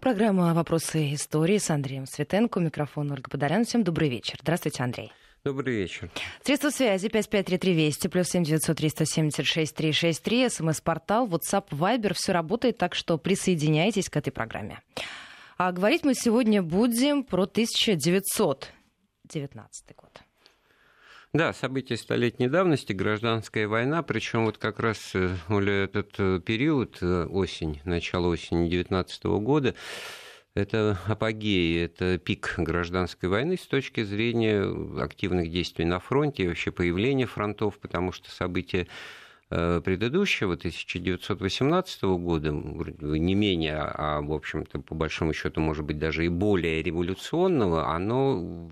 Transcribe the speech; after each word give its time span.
Программа 0.00 0.54
«Вопросы 0.54 1.14
истории» 1.14 1.58
с 1.58 1.70
Андреем 1.70 2.06
Светенко. 2.06 2.60
Микрофон 2.60 3.10
Ольга 3.10 3.28
Подорян. 3.28 3.64
Всем 3.64 3.82
добрый 3.82 4.08
вечер. 4.08 4.38
Здравствуйте, 4.40 4.84
Андрей. 4.84 5.10
Добрый 5.42 5.74
вечер. 5.74 6.08
Средства 6.44 6.70
связи 6.70 7.08
553320, 7.08 8.12
плюс 8.12 8.28
7900 8.28 8.76
376 8.76 9.74
363, 9.74 10.50
смс-портал, 10.50 11.26
WhatsApp, 11.26 11.70
Viber. 11.70 12.12
Все 12.14 12.32
работает, 12.32 12.78
так 12.78 12.94
что 12.94 13.18
присоединяйтесь 13.18 14.08
к 14.08 14.16
этой 14.16 14.30
программе. 14.30 14.82
А 15.56 15.72
говорить 15.72 16.04
мы 16.04 16.14
сегодня 16.14 16.62
будем 16.62 17.24
про 17.24 17.42
1919 17.42 19.96
год. 19.96 20.22
Да, 21.34 21.52
события 21.52 21.98
столетней 21.98 22.48
давности, 22.48 22.94
гражданская 22.94 23.68
война, 23.68 24.02
причем 24.02 24.46
вот 24.46 24.56
как 24.56 24.80
раз, 24.80 25.10
э, 25.14 25.28
Оля, 25.50 25.84
этот 25.84 26.14
э, 26.16 26.40
период, 26.40 26.96
э, 27.02 27.26
осень, 27.26 27.82
начало 27.84 28.28
осени 28.28 28.70
19 28.70 29.24
года, 29.38 29.74
это 30.54 30.98
апогеи, 31.06 31.84
это 31.84 32.16
пик 32.16 32.54
гражданской 32.56 33.28
войны 33.28 33.58
с 33.58 33.66
точки 33.66 34.04
зрения 34.04 34.64
активных 35.02 35.50
действий 35.50 35.84
на 35.84 36.00
фронте 36.00 36.44
и 36.44 36.48
вообще 36.48 36.72
появления 36.72 37.26
фронтов, 37.26 37.78
потому 37.78 38.10
что 38.10 38.30
события 38.30 38.88
предыдущего, 39.48 40.54
1918 40.54 42.02
года, 42.02 42.50
не 42.50 43.34
менее, 43.34 43.78
а, 43.78 44.20
в 44.20 44.32
общем-то, 44.32 44.80
по 44.80 44.94
большому 44.94 45.32
счету, 45.32 45.60
может 45.60 45.84
быть, 45.84 45.98
даже 45.98 46.26
и 46.26 46.28
более 46.28 46.82
революционного, 46.82 47.94
оно 47.94 48.68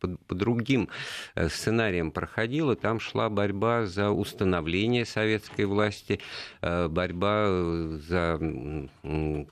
по, 0.00 0.08
по 0.26 0.34
другим 0.34 0.88
э, 1.34 1.48
сценариям 1.48 2.10
проходило. 2.10 2.76
Там 2.76 3.00
шла 3.00 3.28
борьба 3.28 3.86
за 3.86 4.10
установление 4.10 5.04
советской 5.04 5.64
власти, 5.64 6.20
э, 6.60 6.88
борьба 6.88 7.46
за 8.08 8.38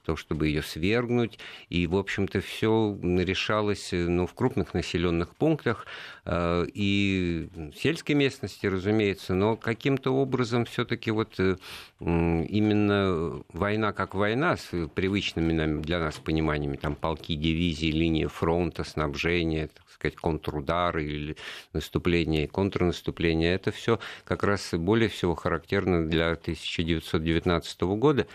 то, 0.04 0.16
чтобы 0.16 0.48
ее 0.48 0.62
свергнуть. 0.62 1.38
И, 1.68 1.86
в 1.86 1.96
общем-то, 1.96 2.40
все 2.40 2.98
решалось 3.02 3.90
ну, 3.92 4.26
в 4.26 4.34
крупных 4.34 4.74
населенных 4.74 5.34
пунктах 5.34 5.86
и 6.28 7.48
сельской 7.76 8.16
местности, 8.16 8.66
разумеется, 8.66 9.34
но 9.34 9.56
каким-то 9.56 10.10
образом 10.10 10.64
все-таки 10.64 11.12
вот 11.12 11.38
э, 11.38 11.56
именно 12.00 13.42
война 13.52 13.92
как 13.92 14.14
война 14.14 14.56
с 14.56 14.70
привычными 14.88 15.80
для 15.82 16.00
нас 16.00 16.16
пониманиями, 16.16 16.76
там 16.76 16.96
полки, 16.96 17.36
дивизии, 17.36 17.92
линия 17.92 18.28
фронта, 18.28 18.82
снабжение, 18.82 19.68
так 19.68 19.88
сказать, 19.88 20.16
контрудары 20.16 21.04
или 21.04 21.36
наступление 21.72 22.48
контрнаступление, 22.48 23.54
это 23.54 23.70
все 23.70 24.00
как 24.24 24.42
раз 24.42 24.74
более 24.74 25.08
всего 25.08 25.34
характерно 25.36 26.08
для 26.08 26.32
1919 26.32 27.82
года. 27.82 28.26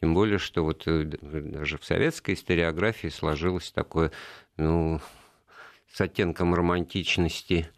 Тем 0.00 0.14
более, 0.14 0.38
что 0.38 0.64
вот 0.64 0.84
э, 0.86 1.04
даже 1.20 1.78
в 1.78 1.84
советской 1.84 2.34
историографии 2.34 3.08
сложилось 3.08 3.70
такое, 3.70 4.12
ну, 4.56 5.00
с 5.92 6.00
оттенком 6.00 6.54
романтичности 6.54 7.68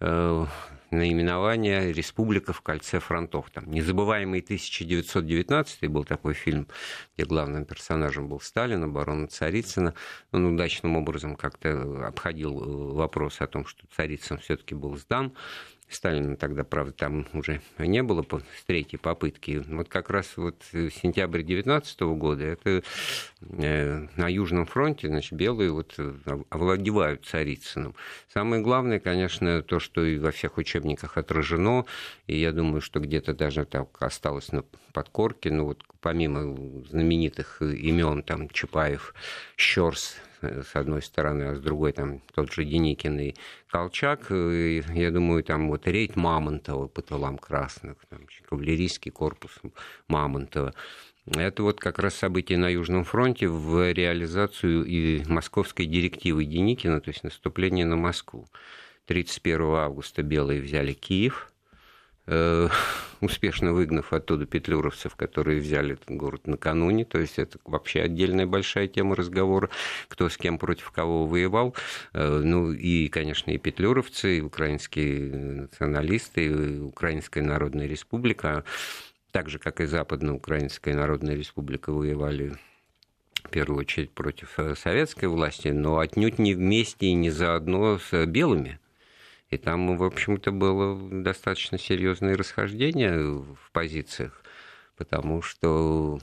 э, 0.00 0.46
наименование 0.92 1.92
«Республика 1.92 2.52
в 2.52 2.60
кольце 2.60 3.00
фронтов». 3.00 3.50
Там 3.50 3.70
«Незабываемый 3.70 4.40
1919» 4.40 5.88
был 5.88 6.04
такой 6.04 6.34
фильм, 6.34 6.68
где 7.16 7.26
главным 7.26 7.64
персонажем 7.64 8.28
был 8.28 8.40
Сталин, 8.40 8.84
оборона 8.84 9.26
Царицына. 9.26 9.94
Он 10.32 10.54
удачным 10.54 10.96
образом 10.96 11.34
как-то 11.34 12.06
обходил 12.06 12.62
э, 12.62 12.94
вопрос 12.94 13.40
о 13.40 13.46
том, 13.46 13.66
что 13.66 13.86
Царицын 13.96 14.38
все 14.38 14.56
таки 14.56 14.74
был 14.74 14.96
сдан. 14.96 15.32
Сталина 15.94 16.36
тогда, 16.36 16.64
правда, 16.64 16.92
там 16.92 17.26
уже 17.32 17.60
не 17.78 18.02
было 18.02 18.22
с 18.22 18.64
третьей 18.64 18.98
попытки. 18.98 19.62
Вот 19.68 19.88
как 19.88 20.10
раз 20.10 20.36
вот 20.36 20.56
сентябрь 20.72 21.42
19 21.42 22.00
года, 22.00 22.44
это 22.44 22.82
э, 23.40 24.06
на 24.16 24.28
Южном 24.28 24.66
фронте, 24.66 25.08
значит, 25.08 25.32
белые 25.32 25.70
вот 25.70 25.94
э, 25.98 26.12
овладевают 26.50 27.24
Царицыным. 27.26 27.94
Самое 28.32 28.62
главное, 28.62 29.00
конечно, 29.00 29.62
то, 29.62 29.78
что 29.78 30.04
и 30.04 30.18
во 30.18 30.30
всех 30.30 30.58
учебниках 30.58 31.16
отражено, 31.16 31.84
и 32.26 32.38
я 32.38 32.52
думаю, 32.52 32.80
что 32.80 33.00
где-то 33.00 33.34
даже 33.34 33.64
так 33.64 33.88
осталось 34.00 34.52
на 34.52 34.64
подкорке, 34.92 35.50
ну 35.50 35.64
вот 35.64 35.82
помимо 36.00 36.56
знаменитых 36.88 37.62
имен, 37.62 38.22
там, 38.22 38.48
Чапаев, 38.48 39.14
Щерс, 39.56 40.16
с 40.42 40.74
одной 40.74 41.02
стороны, 41.02 41.44
а 41.44 41.54
с 41.54 41.60
другой 41.60 41.92
там 41.92 42.20
тот 42.34 42.52
же 42.52 42.64
Деникин 42.64 43.18
и 43.20 43.34
Колчак. 43.70 44.30
И, 44.30 44.82
я 44.94 45.10
думаю, 45.10 45.44
там 45.44 45.68
вот 45.68 45.86
рейд 45.86 46.16
Мамонтова 46.16 46.88
по 46.88 47.02
тылам 47.02 47.38
красных, 47.38 47.96
там, 48.08 48.20
кавалерийский 48.48 49.10
корпус 49.10 49.52
Мамонтова. 50.08 50.74
Это 51.26 51.62
вот 51.62 51.78
как 51.78 51.98
раз 51.98 52.14
событие 52.14 52.58
на 52.58 52.68
Южном 52.68 53.04
фронте 53.04 53.46
в 53.46 53.92
реализацию 53.92 54.84
и 54.84 55.24
московской 55.26 55.86
директивы 55.86 56.44
Деникина, 56.44 57.00
то 57.00 57.10
есть 57.10 57.22
наступление 57.22 57.86
на 57.86 57.96
Москву. 57.96 58.48
31 59.06 59.62
августа 59.62 60.22
белые 60.22 60.60
взяли 60.60 60.92
Киев– 60.92 61.48
Э, 61.51 61.51
успешно 63.22 63.72
выгнав 63.72 64.12
оттуда 64.12 64.46
петлюровцев, 64.46 65.16
которые 65.16 65.60
взяли 65.60 65.94
этот 65.94 66.10
город 66.10 66.46
накануне. 66.46 67.04
То 67.04 67.18
есть 67.18 67.38
это 67.38 67.58
вообще 67.64 68.02
отдельная 68.02 68.46
большая 68.46 68.88
тема 68.88 69.16
разговора, 69.16 69.70
кто 70.08 70.28
с 70.28 70.36
кем 70.36 70.58
против 70.58 70.90
кого 70.90 71.26
воевал. 71.26 71.74
Э, 72.12 72.40
ну 72.44 72.72
и, 72.72 73.08
конечно, 73.08 73.50
и 73.50 73.58
петлюровцы, 73.58 74.38
и 74.38 74.40
украинские 74.40 75.34
националисты, 75.34 76.46
и 76.46 76.80
Украинская 76.80 77.42
Народная 77.42 77.86
Республика, 77.86 78.64
так 79.30 79.48
же, 79.48 79.58
как 79.58 79.80
и 79.80 79.86
Западноукраинская 79.86 80.94
Народная 80.94 81.34
Республика 81.34 81.92
воевали 81.92 82.52
в 83.44 83.48
первую 83.50 83.80
очередь 83.80 84.10
против 84.10 84.58
э, 84.58 84.74
советской 84.76 85.26
власти, 85.26 85.68
но 85.68 85.98
отнюдь 85.98 86.38
не 86.38 86.54
вместе 86.54 87.06
и 87.06 87.14
не 87.14 87.30
заодно 87.30 87.98
с 87.98 88.26
белыми. 88.26 88.78
И 89.52 89.58
там, 89.58 89.98
в 89.98 90.02
общем-то, 90.02 90.50
было 90.50 90.98
достаточно 91.22 91.76
серьезное 91.78 92.38
расхождение 92.38 93.18
в 93.18 93.70
позициях, 93.72 94.42
потому 94.96 95.42
что 95.42 96.20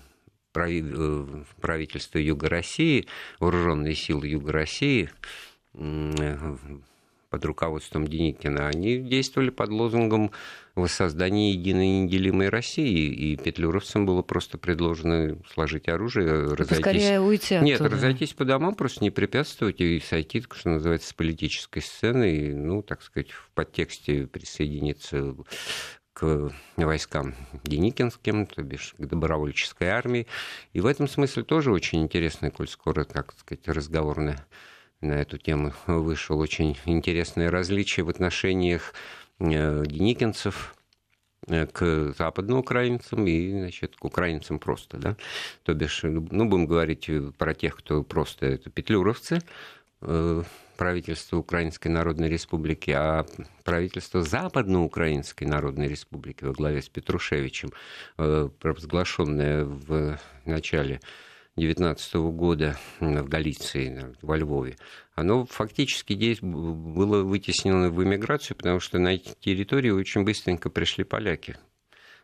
э, 0.56 1.44
правительство 1.62 2.18
Юга 2.18 2.50
России, 2.50 3.06
вооруженные 3.40 3.94
силы 3.94 4.26
Юга 4.28 4.52
России 4.52 5.12
под 7.30 7.46
руководством 7.46 8.08
Деникина, 8.08 8.68
они 8.68 8.98
действовали 8.98 9.50
под 9.50 9.70
лозунгом 9.70 10.32
воссоздания 10.76 11.54
единой 11.54 12.02
неделимой 12.02 12.50
России. 12.50 13.08
И 13.08 13.36
петлюровцам 13.36 14.06
было 14.06 14.22
просто 14.22 14.58
предложено 14.58 15.38
сложить 15.54 15.88
оружие, 15.88 16.28
ну, 16.28 16.56
разойтись. 16.56 16.78
Скорее 16.78 17.22
уйти 17.22 17.56
оттуда. 17.56 17.66
Нет, 17.66 17.82
разойтись 17.82 18.34
по 18.34 18.46
домам, 18.46 18.76
просто 18.76 19.04
не 19.04 19.12
препятствовать 19.12 19.80
и 19.82 20.00
сойти, 20.00 20.44
что 20.52 20.70
называется, 20.70 21.10
с 21.10 21.14
политической 21.14 21.82
сцены, 21.82 22.36
и, 22.36 22.54
ну, 22.54 22.82
так 22.82 23.02
сказать, 23.04 23.32
в 23.32 23.50
подтексте 23.54 24.26
присоединиться 24.26 25.36
к 26.14 26.52
войскам 26.76 27.36
Деникинским, 27.64 28.46
то 28.46 28.62
бишь 28.62 28.96
к 28.98 29.06
добровольческой 29.06 29.90
армии. 29.90 30.28
И 30.74 30.82
в 30.82 30.86
этом 30.86 31.08
смысле 31.08 31.44
тоже 31.44 31.72
очень 31.72 32.02
интересный, 32.02 32.52
коль 32.52 32.68
скоро, 32.68 33.06
как 33.06 33.34
сказать, 33.38 33.68
разговорная 33.68 34.46
на 35.02 35.14
эту 35.14 35.38
тему 35.38 35.74
вышел 35.88 36.40
очень 36.40 36.78
интересное 36.86 37.50
различие 37.50 38.04
в 38.04 38.10
отношениях 38.10 38.94
э, 39.40 39.84
деникинцев 39.86 40.76
э, 41.48 41.66
к 41.68 42.14
западноукраинцам 42.18 43.26
и, 43.28 43.52
значит, 43.52 43.96
к 43.96 44.06
украинцам 44.06 44.60
просто, 44.60 44.98
да. 44.98 45.16
То 45.64 45.74
бишь, 45.74 46.02
ну, 46.04 46.22
будем 46.22 46.66
говорить 46.66 47.10
про 47.38 47.54
тех, 47.54 47.78
кто 47.78 48.04
просто 48.04 48.46
это 48.46 48.70
петлюровцы, 48.70 49.42
э, 50.02 50.44
правительство 50.78 51.38
Украинской 51.38 51.90
Народной 51.90 52.30
Республики, 52.30 52.92
а 52.92 53.26
правительство 53.66 54.22
Западноукраинской 54.24 55.46
Народной 55.46 55.90
Республики 55.90 56.46
во 56.46 56.54
главе 56.54 56.82
с 56.82 56.88
Петрушевичем, 56.88 57.74
провозглашенное 58.16 59.66
в 59.66 60.18
начале 60.46 61.02
19 61.60 62.16
года 62.16 62.78
в 63.00 63.28
Галиции, 63.28 64.16
во 64.22 64.38
Львове, 64.38 64.78
оно 65.16 65.46
фактически 65.46 66.14
здесь 66.14 66.40
было 66.42 67.24
вытеснено 67.24 67.90
в 67.90 68.04
эмиграцию, 68.04 68.58
потому 68.58 68.80
что 68.80 69.00
на 69.00 69.16
эти 69.16 69.34
территории 69.40 69.90
очень 69.90 70.24
быстренько 70.24 70.70
пришли 70.70 71.04
поляки, 71.04 71.58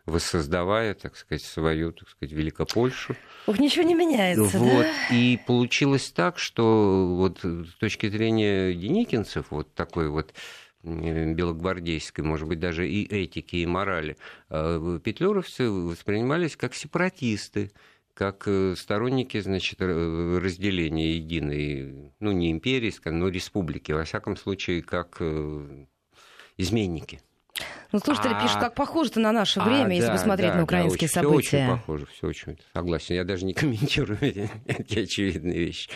воссоздавая, 0.06 0.94
так 0.94 1.16
сказать, 1.16 1.42
свою, 1.42 1.92
так 1.92 2.08
сказать, 2.08 2.32
Великопольшу. 2.32 3.16
Ух, 3.46 3.58
ничего 3.58 3.84
не 3.84 3.94
меняется, 3.94 4.58
вот. 4.58 4.82
да? 4.82 5.14
И 5.14 5.38
получилось 5.46 6.10
так, 6.10 6.38
что 6.38 7.14
вот 7.16 7.40
с 7.42 7.74
точки 7.78 8.08
зрения 8.08 8.72
деникинцев, 8.72 9.46
вот 9.50 9.74
такой 9.74 10.08
вот 10.08 10.32
белогвардейской, 10.82 12.24
может 12.24 12.46
быть, 12.46 12.60
даже 12.60 12.88
и 12.88 13.04
этики, 13.04 13.56
и 13.56 13.66
морали, 13.66 14.16
э, 14.50 15.00
петлюровцы 15.02 15.68
воспринимались 15.68 16.56
как 16.56 16.74
сепаратисты, 16.74 17.72
как 18.16 18.44
э, 18.46 18.74
сторонники, 18.76 19.38
значит, 19.40 19.80
разделения 19.80 21.16
единой, 21.16 22.12
ну, 22.18 22.32
не 22.32 22.50
империи, 22.50 22.92
но 23.04 23.28
республики, 23.28 23.92
во 23.92 24.04
всяком 24.04 24.36
случае, 24.38 24.82
как 24.82 25.18
э, 25.20 25.84
изменники. 26.56 27.20
Ну, 27.92 27.98
слушатели 27.98 28.32
а... 28.32 28.42
пишут, 28.42 28.58
как 28.58 28.74
похоже-то 28.74 29.20
на 29.20 29.32
наше 29.32 29.60
время, 29.60 29.90
а, 29.90 29.92
если 29.92 30.08
да, 30.08 30.12
посмотреть 30.12 30.50
да, 30.50 30.56
на 30.56 30.64
украинские 30.64 31.10
да, 31.12 31.20
очень, 31.20 31.28
события. 31.28 31.48
Все 31.48 31.56
очень 31.58 31.78
похоже, 31.78 32.06
все 32.06 32.26
очень 32.26 32.58
согласен. 32.72 33.14
Я 33.14 33.24
даже 33.24 33.44
не 33.44 33.52
комментирую 33.52 34.18
эти 34.66 34.98
очевидные 34.98 35.58
вещи. 35.58 35.90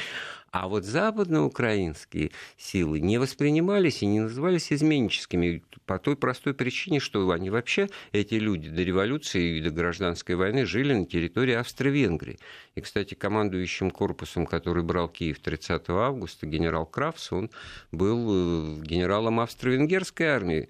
А 0.53 0.67
вот 0.67 0.85
западноукраинские 0.85 2.33
силы 2.57 2.99
не 2.99 3.19
воспринимались 3.19 4.03
и 4.03 4.07
не 4.07 4.19
назывались 4.19 4.73
изменническими 4.73 5.63
по 5.87 6.01
той 6.01 6.17
простой 6.17 6.55
причине, 6.55 6.99
что 6.99 7.31
они 7.31 7.51
вообще, 7.51 7.89
эти 8.11 8.35
люди, 8.35 8.69
до 8.69 8.83
революции 8.83 9.59
и 9.59 9.63
до 9.63 9.71
гражданской 9.71 10.35
войны 10.35 10.67
жили 10.67 10.93
на 10.93 11.07
территории 11.07 11.55
Австро-Венгрии. 11.55 12.41
И, 12.75 12.81
кстати, 12.81 13.15
командующим 13.15 13.93
корпусом, 13.93 14.45
который 14.45 14.83
брал 14.83 15.09
Киев 15.09 15.39
30 15.39 15.89
августа, 15.91 16.47
генерал 16.47 16.85
Крафс, 16.85 17.31
он 17.31 17.49
был 17.93 18.81
э, 18.81 18.83
генералом 18.83 19.39
австро-венгерской 19.39 20.27
армии. 20.27 20.69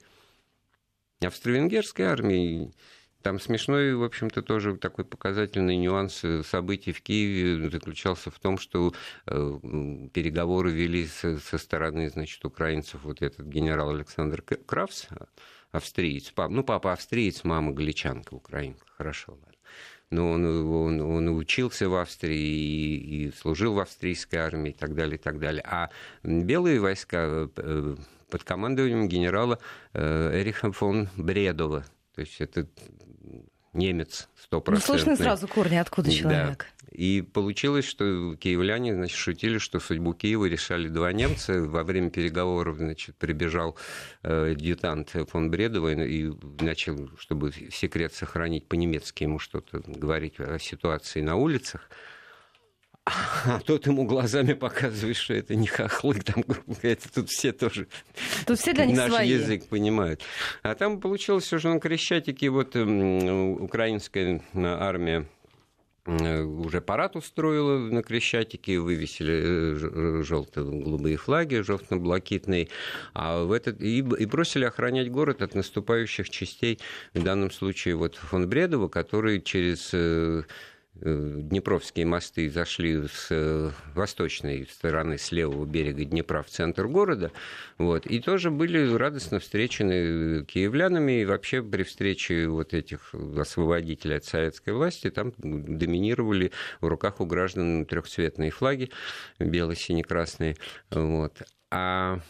Австро-венгерской 1.23 2.05
армии 2.05 2.75
там 3.22 3.38
смешной, 3.38 3.94
в 3.94 4.02
общем-то, 4.02 4.43
тоже 4.43 4.76
такой 4.76 5.05
показательный 5.05 5.76
нюанс 5.76 6.25
э, 6.25 6.43
событий 6.43 6.93
в 6.93 7.02
Киеве 7.02 7.69
заключался 7.70 8.31
в 8.31 8.38
том, 8.38 8.58
что 8.58 8.94
э, 9.26 9.58
переговоры 10.12 10.70
вели 10.70 11.06
со, 11.06 11.58
стороны, 11.58 12.08
значит, 12.08 12.44
украинцев 12.44 13.02
вот 13.02 13.22
этот 13.22 13.46
генерал 13.46 13.90
Александр 13.90 14.43
Кравс, 14.43 15.08
австриец, 15.70 16.31
пап, 16.31 16.50
ну, 16.50 16.64
папа 16.64 16.93
австриец, 16.93 17.44
мама 17.44 17.72
галичанка, 17.72 18.34
украинка, 18.34 18.87
хорошо, 18.96 19.32
ладно. 19.32 19.46
Но 20.11 20.32
он, 20.32 20.44
он, 20.44 21.00
он 21.00 21.28
учился 21.28 21.88
в 21.88 21.94
Австрии 21.94 22.37
и, 22.37 23.26
и 23.26 23.32
служил 23.32 23.75
в 23.75 23.81
австрийской 23.81 24.40
армии 24.40 24.70
и 24.70 24.75
так 24.75 24.94
далее, 24.94 25.17
и 25.17 25.22
так 25.22 25.38
далее. 25.38 25.62
А 25.64 25.90
белые 26.25 26.81
войска 26.81 27.49
э, 27.56 27.96
под 28.28 28.44
командованием 28.44 29.08
генерала 29.08 29.58
Эриха 29.93 30.72
фон 30.72 31.08
Бредова, 31.17 31.84
то 32.14 32.20
есть 32.20 32.40
это 32.40 32.67
немец 33.72 34.28
стопроцентный. 34.37 34.94
Ну, 34.94 34.99
слышно 34.99 35.17
сразу 35.17 35.49
корни, 35.49 35.76
откуда 35.76 36.11
человек. 36.11 36.67
Да. 36.81 36.87
И 36.90 37.22
получилось, 37.22 37.84
что 37.84 38.34
киевляне 38.34 38.94
значит, 38.94 39.17
шутили, 39.17 39.58
что 39.58 39.78
судьбу 39.78 40.12
Киева 40.12 40.46
решали 40.46 40.88
два 40.88 41.12
немца. 41.12 41.62
Во 41.62 41.84
время 41.84 42.11
переговоров 42.11 42.78
значит, 42.78 43.14
прибежал 43.17 43.76
э, 44.22 44.52
адъютант 44.52 45.14
фон 45.28 45.50
Бредова 45.50 45.93
и 45.93 46.32
начал, 46.61 47.11
чтобы 47.17 47.52
секрет 47.70 48.12
сохранить 48.12 48.67
по-немецки, 48.67 49.22
ему 49.22 49.38
что-то 49.38 49.82
говорить 49.87 50.40
о 50.40 50.58
ситуации 50.58 51.20
на 51.20 51.37
улицах. 51.37 51.88
А 53.47 53.61
тот 53.61 53.87
ему 53.87 54.05
глазами 54.05 54.53
показывает, 54.53 55.17
что 55.17 55.35
это 55.35 55.55
не 55.55 55.67
хохлы, 55.67 56.15
там, 56.21 56.45
это 56.83 57.12
тут 57.12 57.31
все 57.31 57.53
тоже 57.53 57.87
тут 58.47 58.59
все 58.59 58.73
для 58.73 58.87
них 58.87 58.97
наш 58.97 59.11
свои. 59.11 59.29
язык 59.29 59.67
понимают. 59.67 60.23
А 60.62 60.75
там 60.75 61.01
получилось 61.01 61.53
уже 61.53 61.69
на 61.69 61.81
Крещатике, 61.81 62.51
вот 62.51 62.77
украинская 62.77 64.43
армия 64.55 65.27
уже 66.07 66.81
парад 66.81 67.15
устроила 67.15 67.79
на 67.79 68.03
Крещатике, 68.03 68.79
вывесили 68.79 69.43
э, 69.45 70.23
желто-голубые 70.23 71.17
флаги, 71.17 71.61
желто-блакитные, 71.61 72.69
а 73.13 73.45
в 73.45 73.53
этот, 73.53 73.81
и, 73.81 73.99
и 73.99 74.27
бросили 74.27 74.65
охранять 74.65 75.11
город 75.11 75.43
от 75.43 75.55
наступающих 75.55 76.31
частей, 76.31 76.81
в 77.15 77.23
данном 77.23 77.51
случае 77.51 77.97
вот 77.97 78.17
фон 78.17 78.49
Бредова, 78.49 78.89
который 78.89 79.43
через 79.43 79.91
э, 79.93 80.01
Э, 80.01 80.43
Днепровские 81.02 82.05
мосты 82.05 82.50
зашли 82.50 83.06
с 83.08 83.29
э, 83.31 83.70
восточной 83.94 84.67
стороны, 84.67 85.17
с 85.17 85.32
левого 85.32 85.64
берега 85.64 86.05
Днепра 86.05 86.43
в 86.43 86.49
центр 86.49 86.87
города, 86.88 87.32
вот, 87.79 88.06
и 88.06 88.20
тоже 88.20 88.50
были 88.50 88.93
радостно 88.94 89.38
встречены 89.38 90.44
киевлянами, 90.44 91.23
и 91.23 91.25
вообще 91.25 91.62
при 91.62 91.85
встрече 91.85 92.49
вот 92.49 92.75
этих 92.75 93.14
освободителей 93.14 94.19
от 94.19 94.25
советской 94.26 94.75
власти 94.75 95.08
там 95.11 95.32
доминировали 95.38 96.52
в 96.82 96.87
руках 96.87 97.20
у 97.20 97.25
граждан 97.25 97.87
трехцветные 97.87 98.50
флаги, 98.50 98.91
бело-сине-красные, 99.38 100.56
вот. 100.91 101.43
А 101.70 102.20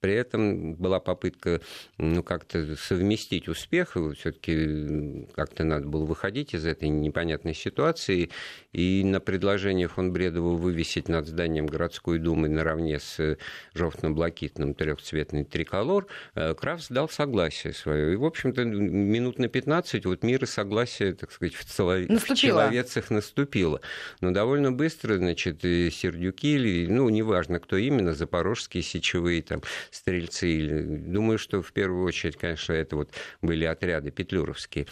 при 0.00 0.14
этом 0.14 0.74
была 0.74 1.00
попытка 1.00 1.60
ну, 1.96 2.22
как-то 2.22 2.76
совместить 2.76 3.48
успех, 3.48 3.96
все-таки 4.16 5.26
как-то 5.34 5.64
надо 5.64 5.86
было 5.86 6.04
выходить 6.04 6.54
из 6.54 6.64
этой 6.64 6.88
непонятной 6.88 7.54
ситуации, 7.54 8.30
и 8.72 9.02
на 9.04 9.20
предложение 9.20 9.88
фон 9.88 10.12
Бредова 10.12 10.56
вывесить 10.56 11.08
над 11.08 11.26
зданием 11.26 11.66
городской 11.66 12.18
думы 12.18 12.48
наравне 12.48 13.00
с 13.00 13.36
желтно-блакитным 13.74 14.74
трехцветный 14.74 15.44
триколор, 15.44 16.06
э, 16.34 16.54
Крафс 16.54 16.88
дал 16.88 17.08
согласие 17.08 17.72
свое. 17.72 18.12
И, 18.12 18.16
в 18.16 18.24
общем-то, 18.24 18.64
минут 18.64 19.38
на 19.38 19.48
15 19.48 20.06
вот 20.06 20.22
мир 20.22 20.44
и 20.44 20.46
согласие, 20.46 21.14
так 21.14 21.32
сказать, 21.32 21.54
в, 21.54 21.64
цело... 21.64 21.98
в 21.98 22.34
человецах 22.34 23.10
наступило. 23.10 23.80
Но 24.20 24.30
довольно 24.30 24.72
быстро, 24.72 25.16
значит, 25.16 25.62
сердюки, 25.62 26.54
или, 26.54 26.86
ну, 26.86 27.08
неважно, 27.08 27.58
кто 27.58 27.76
именно, 27.76 28.14
запорожские 28.14 28.82
сечевые, 28.82 29.42
там, 29.42 29.62
стрельцы. 29.90 30.84
Думаю, 30.86 31.38
что 31.38 31.62
в 31.62 31.72
первую 31.72 32.04
очередь, 32.04 32.36
конечно, 32.36 32.72
это 32.72 32.96
вот 32.96 33.10
были 33.42 33.64
отряды 33.64 34.10
петлюровские, 34.10 34.86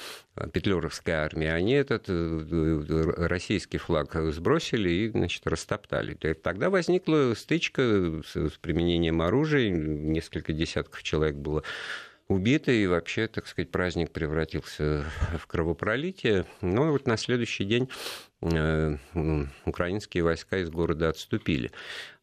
петлюровская 0.52 1.24
армия. 1.24 1.52
Они 1.52 1.72
этот 1.72 2.04
э, 2.08 3.14
российский 3.16 3.78
флаг 3.78 4.14
сбросили 4.32 4.90
и, 4.90 5.08
значит, 5.08 5.46
растоптали. 5.46 6.14
Тогда 6.14 6.70
возникла 6.70 7.34
стычка 7.36 8.22
с 8.24 8.52
применением 8.60 9.22
оружия, 9.22 9.70
несколько 9.70 10.52
десятков 10.52 11.02
человек 11.02 11.36
было 11.36 11.62
убито, 12.28 12.72
и 12.72 12.86
вообще, 12.86 13.28
так 13.28 13.46
сказать, 13.46 13.70
праздник 13.70 14.10
превратился 14.10 15.04
в 15.38 15.46
кровопролитие. 15.46 16.44
Но 16.60 16.90
вот 16.90 17.06
на 17.06 17.16
следующий 17.16 17.64
день 17.64 17.88
э, 18.42 18.96
украинские 19.64 20.24
войска 20.24 20.58
из 20.58 20.70
города 20.70 21.08
отступили. 21.08 21.70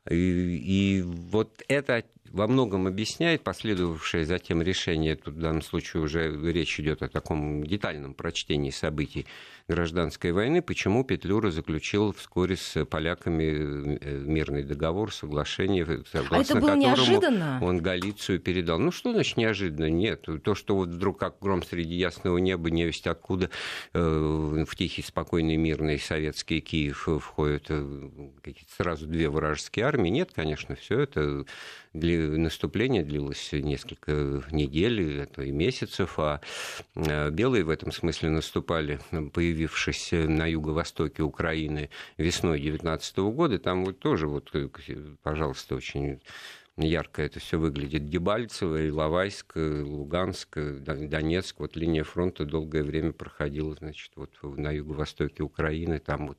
И, 0.10 0.16
и 0.16 1.02
вот 1.02 1.64
это 1.68 2.04
во 2.33 2.47
многом 2.47 2.88
объясняет 2.88 3.44
последовавшее 3.44 4.25
затем 4.25 4.62
решение, 4.62 5.15
тут 5.15 5.35
в 5.35 5.39
данном 5.39 5.62
случае 5.62 6.01
уже 6.01 6.51
речь 6.51 6.80
идет 6.80 7.03
о 7.03 7.07
таком 7.07 7.63
детальном 7.63 8.15
прочтении 8.15 8.71
событий 8.71 9.27
гражданской 9.68 10.31
войны, 10.31 10.62
почему 10.62 11.04
Петлюра 11.06 11.50
заключил 11.50 12.12
вскоре 12.12 12.57
с 12.57 12.83
поляками 12.86 13.98
э, 14.01 14.19
мирный 14.25 14.63
договор, 14.63 15.13
соглашение, 15.13 15.86
согласно 16.12 16.38
а 16.38 16.42
это 16.42 16.54
было 16.56 16.71
которому 16.71 16.81
неожиданно? 16.81 17.60
он 17.62 17.77
Галицию 17.77 18.39
передал. 18.39 18.80
Ну 18.80 18.92
что 18.92 19.13
значит 19.13 19.38
неожиданно? 19.38 19.89
Нет. 19.89 20.27
То, 20.44 20.54
что 20.54 20.75
вот 20.75 20.89
вдруг 20.89 21.18
как 21.19 21.39
гром 21.39 21.63
среди 21.63 21.95
ясного 21.95 22.38
неба, 22.39 22.69
невесть 22.71 23.07
откуда 23.07 23.50
э, 23.94 24.65
в 24.68 24.75
тихий, 24.75 25.01
спокойный, 25.01 25.56
мирный 25.56 25.98
советский 25.98 26.59
Киев 26.59 27.07
входят 27.21 27.68
э, 27.69 28.09
сразу 28.75 29.07
две 29.07 29.30
вражеские 29.30 29.86
армии, 29.86 30.09
нет, 30.09 30.31
конечно, 30.36 30.76
все 30.76 30.99
это 30.99 31.45
для 31.94 32.19
наступления 32.38 33.04
длилось 33.04 33.52
несколько 33.54 34.44
недель, 34.52 35.21
а 35.21 35.26
то 35.26 35.42
и 35.42 35.52
месяцев, 35.52 36.16
а 36.18 36.42
белые 36.95 37.64
в 37.64 37.69
этом 37.69 37.92
смысле 37.92 38.30
наступали, 38.30 38.99
появились 39.31 39.53
появившись 39.54 40.10
на 40.12 40.48
юго-востоке 40.48 41.22
Украины 41.22 41.90
весной 42.18 42.57
2019 42.60 43.18
года, 43.18 43.60
там 43.60 43.86
вот 43.86 44.00
тоже, 44.00 44.28
вот, 44.28 44.50
э, 44.54 44.68
пожалуйста, 45.22 45.76
очень 45.76 46.22
ярко 46.76 47.22
это 47.22 47.40
все 47.40 47.60
выглядит. 47.60 48.10
Дебальцево, 48.10 48.90
Иловайск, 48.90 49.54
Луганск, 49.56 50.57
Донецк. 50.57 51.60
Вот 51.60 51.76
линия 51.76 52.04
фронта 52.04 52.45
долгое 52.45 52.83
время 52.83 53.12
проходила, 53.12 53.76
значит, 53.76 54.12
вот 54.16 54.31
на 54.42 54.72
юго-востоке 54.72 55.44
Украины. 55.44 56.00
Там 56.00 56.30
вот 56.30 56.38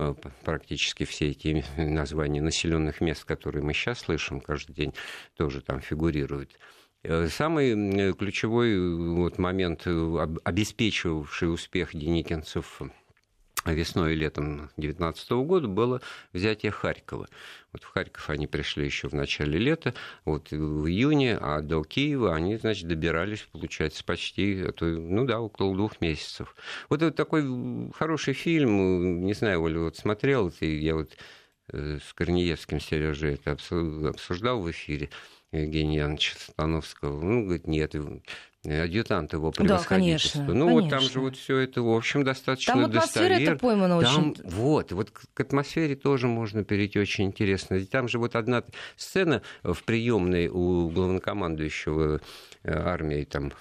э, 0.00 0.14
практически 0.44 1.04
все 1.04 1.30
эти 1.30 1.64
названия 1.76 2.42
населенных 2.42 3.00
мест, 3.00 3.24
которые 3.24 3.62
мы 3.62 3.74
сейчас 3.74 4.00
слышим 4.00 4.40
каждый 4.40 4.72
день, 4.72 4.92
тоже 5.36 5.60
там 5.60 5.80
фигурируют. 5.80 6.50
Э, 7.02 7.28
самый 7.28 8.12
ключевой 8.14 8.72
э, 8.74 8.96
вот 9.14 9.38
момент, 9.38 9.82
э, 9.86 10.26
обеспечивавший 10.44 11.52
успех 11.52 11.96
деникинцев 11.96 12.82
весной 13.64 14.14
и 14.14 14.16
летом 14.16 14.70
2019 14.76 15.30
года 15.30 15.68
было 15.68 16.00
взятие 16.32 16.72
Харькова. 16.72 17.28
Вот 17.72 17.82
в 17.82 17.88
Харьков 17.88 18.28
они 18.28 18.46
пришли 18.46 18.84
еще 18.84 19.08
в 19.08 19.14
начале 19.14 19.58
лета, 19.58 19.94
вот 20.24 20.50
в 20.50 20.86
июне, 20.86 21.36
а 21.38 21.60
до 21.60 21.84
Киева 21.84 22.34
они, 22.34 22.56
значит, 22.56 22.88
добирались, 22.88 23.46
получается, 23.52 24.04
почти, 24.04 24.62
а 24.62 24.72
ну 24.80 25.24
да, 25.24 25.40
около 25.40 25.74
двух 25.74 26.00
месяцев. 26.00 26.54
Вот 26.88 27.02
это 27.02 27.14
такой 27.14 27.90
хороший 27.92 28.34
фильм, 28.34 29.24
не 29.24 29.34
знаю, 29.34 29.62
Оля, 29.62 29.80
вот 29.80 29.96
смотрел, 29.96 30.52
я 30.60 30.94
вот 30.94 31.16
с 31.72 32.12
Корнеевским 32.14 32.80
Сережей 32.80 33.34
это 33.34 33.52
обсуждал 33.52 34.60
в 34.60 34.70
эфире. 34.70 35.10
Евгения 35.52 35.98
Яновича 35.98 36.36
Становского. 36.38 37.20
Ну, 37.20 37.42
говорит, 37.42 37.66
нет, 37.66 37.96
адъютант 38.64 39.32
его 39.32 39.50
превосходительства. 39.50 40.42
Да, 40.42 40.46
конечно, 40.46 40.54
ну, 40.54 40.66
конечно. 40.66 40.82
вот 40.82 40.90
там 40.90 41.00
же 41.00 41.20
вот 41.20 41.36
все 41.36 41.56
это, 41.58 41.82
в 41.82 41.92
общем, 41.92 42.24
достаточно 42.24 42.74
там 42.74 42.84
атмосфера 42.84 43.34
это 43.34 43.56
поймана 43.56 44.00
там, 44.00 44.30
очень. 44.30 44.42
Вот, 44.44 44.92
вот 44.92 45.10
к 45.10 45.40
атмосфере 45.40 45.96
тоже 45.96 46.26
можно 46.28 46.62
перейти 46.62 46.98
очень 47.00 47.24
интересно. 47.24 47.84
Там 47.86 48.06
же 48.06 48.18
вот 48.18 48.36
одна 48.36 48.62
сцена 48.96 49.42
в 49.62 49.82
приемной 49.82 50.48
у 50.48 50.88
главнокомандующего 50.90 52.20
э, 52.62 52.72
армии 52.72 53.24
там 53.24 53.52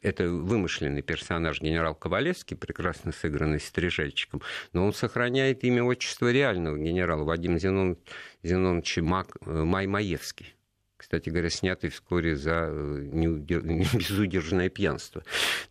это 0.00 0.28
вымышленный 0.28 1.02
персонаж 1.02 1.60
генерал 1.60 1.94
Ковалевский, 1.94 2.56
прекрасно 2.56 3.12
сыгранный 3.12 3.60
стрижальчиком, 3.60 4.42
но 4.72 4.86
он 4.86 4.92
сохраняет 4.92 5.64
имя 5.64 5.82
отчество 5.82 6.30
реального 6.30 6.78
генерала 6.78 7.24
Вадим 7.24 7.58
Зенон, 7.58 7.98
Зенонович 8.42 8.98
Мак, 8.98 9.36
э, 9.40 9.50
Маймаевский 9.50 10.54
кстати 10.98 11.30
говоря, 11.30 11.48
снятый 11.48 11.90
вскоре 11.90 12.36
за 12.36 12.68
э, 12.70 13.00
безудержное 13.94 14.68
пьянство. 14.68 15.22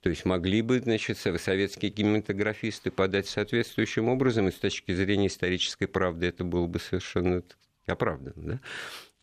То 0.01 0.09
есть 0.09 0.23
могли 0.23 0.61
бы, 0.61 0.79
значит, 0.79 1.17
советские 1.17 1.91
кинематографисты 1.91 2.91
подать 2.91 3.27
соответствующим 3.27 4.07
образом, 4.07 4.47
и 4.47 4.51
с 4.51 4.55
точки 4.55 4.93
зрения 4.93 5.27
исторической 5.27 5.85
правды 5.85 6.27
это 6.27 6.45
было 6.45 6.65
бы 6.65 6.79
совершенно 6.79 7.43
оправданно. 7.85 8.33
Да? 8.53 8.59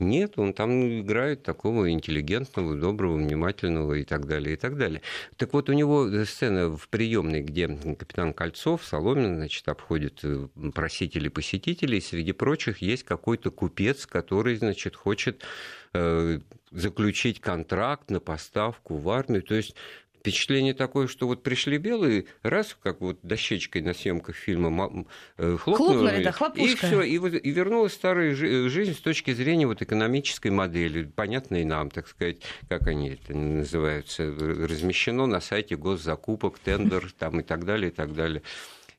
Нет, 0.01 0.39
он 0.39 0.53
там 0.55 1.01
играет 1.03 1.45
такого 1.45 1.91
интеллигентного, 1.91 2.75
доброго, 2.75 3.17
внимательного 3.17 3.95
и 3.95 4.03
так 4.03 4.27
далее, 4.27 4.55
и 4.55 4.57
так 4.57 4.77
далее. 4.77 5.03
Так 5.37 5.53
вот, 5.53 5.69
у 5.69 5.73
него 5.73 6.11
сцена 6.25 6.77
в 6.77 6.89
приемной, 6.89 7.43
где 7.43 7.69
капитан 7.69 8.33
Кольцов, 8.33 8.85
Соломин, 8.85 9.37
значит, 9.37 9.69
обходит 9.69 10.19
э, 10.25 10.49
просителей, 10.75 11.31
посетителей, 11.31 12.01
среди 12.01 12.33
прочих 12.33 12.79
есть 12.79 13.05
какой-то 13.05 13.53
купец, 13.53 14.05
который, 14.07 14.57
значит, 14.57 14.97
хочет 14.97 15.45
э, 15.93 16.41
заключить 16.73 17.41
контракт 17.41 18.11
на 18.11 18.19
поставку 18.19 18.97
в 18.97 19.09
армию. 19.11 19.43
То 19.43 19.55
есть 19.55 19.77
впечатление 20.25 20.73
такое, 20.73 21.07
что 21.07 21.27
вот 21.27 21.43
пришли 21.43 21.77
белые, 21.77 22.25
раз, 22.43 22.75
как 22.83 23.03
вот 23.03 23.19
дощечкой 23.23 23.83
на 23.83 23.93
съемках 23.93 24.35
фильма 24.35 25.05
э, 25.37 25.59
хлопнули, 25.59 26.23
хлопнули 26.23 26.25
да, 26.25 26.53
и 26.57 26.75
все, 26.75 27.03
и, 27.03 27.19
вот, 27.19 27.35
и 27.35 27.51
вернулась 27.51 27.93
старая 27.93 28.35
жизнь 28.35 28.95
с 28.95 29.01
точки 29.01 29.35
зрения 29.35 29.67
вот 29.67 29.83
экономической 29.83 30.51
модели, 30.51 31.05
понятной 31.05 31.67
нам, 31.67 31.91
так 31.91 32.09
сказать, 32.09 32.39
как 32.71 32.87
они 32.87 33.11
это 33.11 33.37
называются, 33.37 34.25
размещено 34.35 35.27
на 35.27 35.43
сайте 35.43 35.77
госзакупок, 35.77 36.59
тендер 36.59 37.13
там 37.19 37.41
и 37.41 37.43
так 37.43 37.67
далее, 37.67 37.91
и 37.91 37.95
так 37.95 38.15
далее 38.15 38.41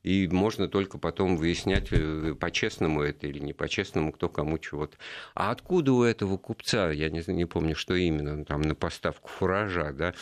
и 0.05 0.27
можно 0.27 0.67
только 0.67 0.99
потом 0.99 1.35
выяснять, 1.35 1.87
э, 1.89 2.35
по-честному 2.39 3.01
это 3.01 3.25
или 3.25 3.39
не 3.39 3.53
по-честному, 3.53 4.11
кто 4.11 4.29
кому 4.29 4.59
чего-то. 4.59 4.97
А 5.33 5.49
откуда 5.49 5.93
у 5.93 6.03
этого 6.03 6.37
купца, 6.37 6.91
я 6.91 7.09
не, 7.09 7.23
не 7.25 7.45
помню, 7.45 7.75
что 7.75 7.95
именно, 7.95 8.45
там 8.45 8.61
на 8.61 8.75
поставку 8.75 9.29
фуража, 9.29 9.91
да, 9.93 10.13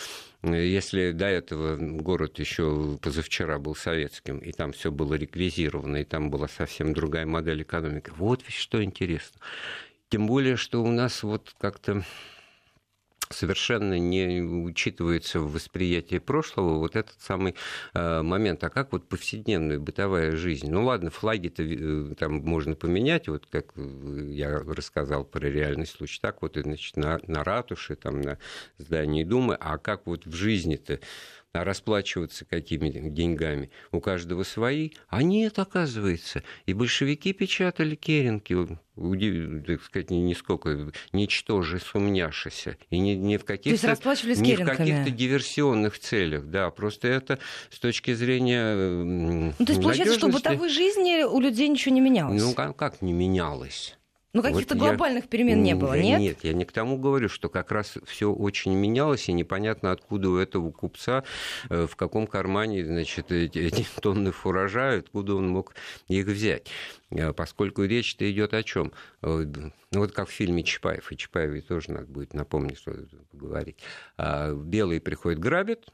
если 0.42 1.12
до 1.12 1.26
этого 1.26 1.76
город 1.76 2.40
еще 2.40 2.98
позавчера 3.02 3.60
был 3.60 3.76
советским, 3.76 4.38
и 4.38 4.54
там 4.54 4.72
все 4.72 4.90
было 4.90 5.16
реквизировано, 5.16 5.98
и 5.98 6.06
там 6.06 6.30
была 6.30 6.48
совсем 6.48 6.94
другая 6.94 7.26
модель 7.26 7.64
экономики. 7.64 8.10
Вот 8.16 8.42
ведь 8.44 8.56
что 8.56 8.82
интересно. 8.82 9.42
Тем 10.08 10.28
более, 10.28 10.56
что 10.56 10.82
у 10.82 10.92
нас 10.92 11.24
вот 11.24 11.54
как-то 11.60 12.06
совершенно 13.34 14.00
не 14.00 14.42
учитывается 14.42 15.40
в 15.40 15.52
восприятии 15.54 16.20
прошлого 16.20 16.80
вот 16.80 16.96
этот 16.96 17.20
самый 17.20 17.56
э, 17.94 18.22
момент. 18.22 18.64
А 18.64 18.70
как 18.70 18.92
вот 18.92 19.08
повседневная 19.10 19.80
бытовая 19.80 20.36
жизнь? 20.36 20.70
Ну 20.72 20.86
ладно, 20.86 21.10
флаги-то 21.10 21.64
э, 21.64 22.16
там 22.16 22.36
можно 22.36 22.76
поменять, 22.76 23.28
вот 23.28 23.46
как 23.50 23.74
я 23.76 24.60
рассказал 24.60 25.26
про 25.26 25.48
реальный 25.48 25.88
случай, 25.88 26.20
так 26.22 26.42
вот, 26.42 26.56
значит, 26.56 26.96
на, 26.96 27.20
на 27.28 27.44
ратуше, 27.44 27.96
там, 27.96 28.22
на 28.22 28.38
здании 28.78 29.24
Думы, 29.24 29.58
а 29.60 29.78
как 29.78 30.06
вот 30.06 30.26
в 30.26 30.34
жизни-то 30.34 31.00
расплачиваться 31.54 32.46
какими 32.46 32.90
деньгами. 33.10 33.70
У 33.92 34.00
каждого 34.00 34.44
свои. 34.44 34.92
А 35.08 35.22
нет, 35.22 35.60
оказывается. 35.60 36.44
И 36.66 36.74
большевики 36.74 37.32
печатали 37.32 37.96
керенки, 37.96 38.56
так 38.96 39.84
сказать, 39.84 40.10
нисколько, 40.10 40.92
ничтоже 41.12 41.80
сумняшися. 41.80 42.78
И 42.90 42.98
не, 42.98 43.16
не 43.16 43.38
в 43.38 43.46
каких-то, 43.46 43.88
не 43.88 44.56
в 44.56 44.66
каких-то 44.66 45.12
диверсионных 45.12 46.00
целях. 46.00 46.46
Да, 46.46 46.72
просто 46.72 47.08
это 47.08 47.38
с 47.70 47.80
точки 47.80 48.14
зрения 48.14 48.76
Ну, 48.76 49.54
то 49.66 49.74
есть, 49.74 49.82
получается, 49.82 50.18
что 50.18 50.30
в 50.30 50.34
бытовой 50.34 50.70
жизни 50.70 51.24
у 51.24 51.40
людей 51.40 51.68
ничего 51.68 51.94
не 51.94 52.02
менялось? 52.02 52.42
Ну, 52.42 52.54
как, 52.54 52.76
как 52.76 53.02
не 53.04 53.14
менялось? 53.14 53.96
Ну, 54.34 54.42
каких-то 54.42 54.74
вот 54.74 54.84
глобальных 54.84 55.26
я, 55.26 55.30
перемен 55.30 55.62
не 55.62 55.76
было, 55.76 55.94
нет? 55.94 56.20
Нет, 56.20 56.38
я 56.42 56.54
не 56.54 56.66
к 56.66 56.72
тому 56.72 56.98
говорю, 56.98 57.30
что 57.30 57.50
как 57.50 57.72
раз 57.72 58.00
все 58.06 58.32
очень 58.32 58.74
менялось, 58.74 59.30
и 59.30 59.32
непонятно, 59.32 59.92
откуда 59.92 60.30
у 60.32 60.38
этого 60.38 60.72
купца, 60.72 61.24
э, 61.70 61.86
в 61.86 61.96
каком 61.96 62.26
кармане, 62.26 62.84
значит, 62.84 63.32
эти, 63.32 63.86
тонны 64.02 64.32
фуража, 64.32 64.96
откуда 64.96 65.36
он 65.36 65.50
мог 65.50 65.76
их 66.08 66.26
взять. 66.26 66.68
Э, 67.12 67.32
поскольку 67.32 67.84
речь-то 67.84 68.30
идет 68.32 68.56
о 68.56 68.64
чем? 68.64 68.92
Э, 69.22 69.46
ну, 69.92 70.00
вот 70.00 70.14
как 70.14 70.30
в 70.30 70.32
фильме 70.32 70.64
Чапаев, 70.64 71.12
и 71.12 71.18
Чапаеве 71.18 71.62
тоже 71.62 71.92
надо 71.92 72.08
будет 72.08 72.34
напомнить, 72.34 72.80
что 72.80 72.96
говорить. 73.34 73.78
А 74.18 74.52
белые 74.52 75.00
приходят, 75.00 75.38
грабят, 75.38 75.90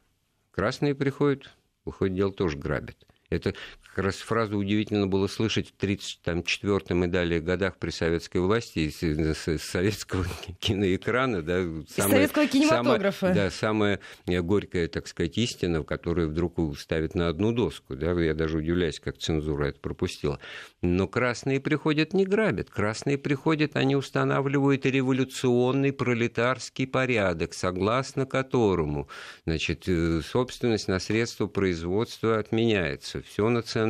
красные 0.51 0.95
приходят, 0.95 1.49
выходит, 1.83 2.15
дело 2.15 2.31
тоже 2.31 2.57
грабят. 2.57 2.95
Это 3.29 3.53
как 3.99 4.05
раз 4.05 4.15
фразу 4.15 4.57
удивительно 4.57 5.07
было 5.07 5.27
слышать 5.27 5.71
в 5.71 5.73
1934 5.75 7.03
и 7.03 7.07
далее 7.07 7.41
годах 7.41 7.75
при 7.75 7.89
советской 7.89 8.37
власти 8.37 8.79
из, 8.79 9.61
советского 9.61 10.25
киноэкрана. 10.61 11.41
Да, 11.41 11.59
самая, 11.89 12.11
советского 12.11 12.47
кинематографа. 12.47 13.19
Самая, 13.19 13.35
да, 13.35 13.51
самая 13.51 13.99
горькая, 14.25 14.87
так 14.87 15.05
сказать, 15.05 15.37
истина, 15.37 15.83
которую 15.83 16.29
вдруг 16.29 16.55
ставят 16.79 17.13
на 17.13 17.27
одну 17.27 17.51
доску. 17.51 17.97
Да, 17.97 18.13
я 18.13 18.33
даже 18.33 18.59
удивляюсь, 18.59 19.01
как 19.01 19.17
цензура 19.17 19.65
это 19.65 19.81
пропустила. 19.81 20.39
Но 20.81 21.05
красные 21.05 21.59
приходят 21.59 22.13
не 22.13 22.25
грабят. 22.25 22.69
Красные 22.69 23.17
приходят, 23.17 23.75
они 23.75 23.97
устанавливают 23.97 24.85
революционный 24.85 25.91
пролетарский 25.91 26.87
порядок, 26.87 27.53
согласно 27.53 28.25
которому 28.25 29.09
значит, 29.45 29.89
э, 29.89 30.21
собственность 30.21 30.87
на 30.87 30.99
средства 30.99 31.47
производства 31.47 32.39
отменяется 32.39 33.21
все 33.21 33.49
национализируется. 33.49 33.88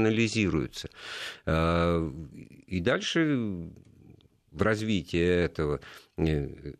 А, 1.45 2.11
и 2.67 2.79
дальше 2.79 3.69
в 4.51 4.61
развитии 4.61 5.19
этого 5.19 5.79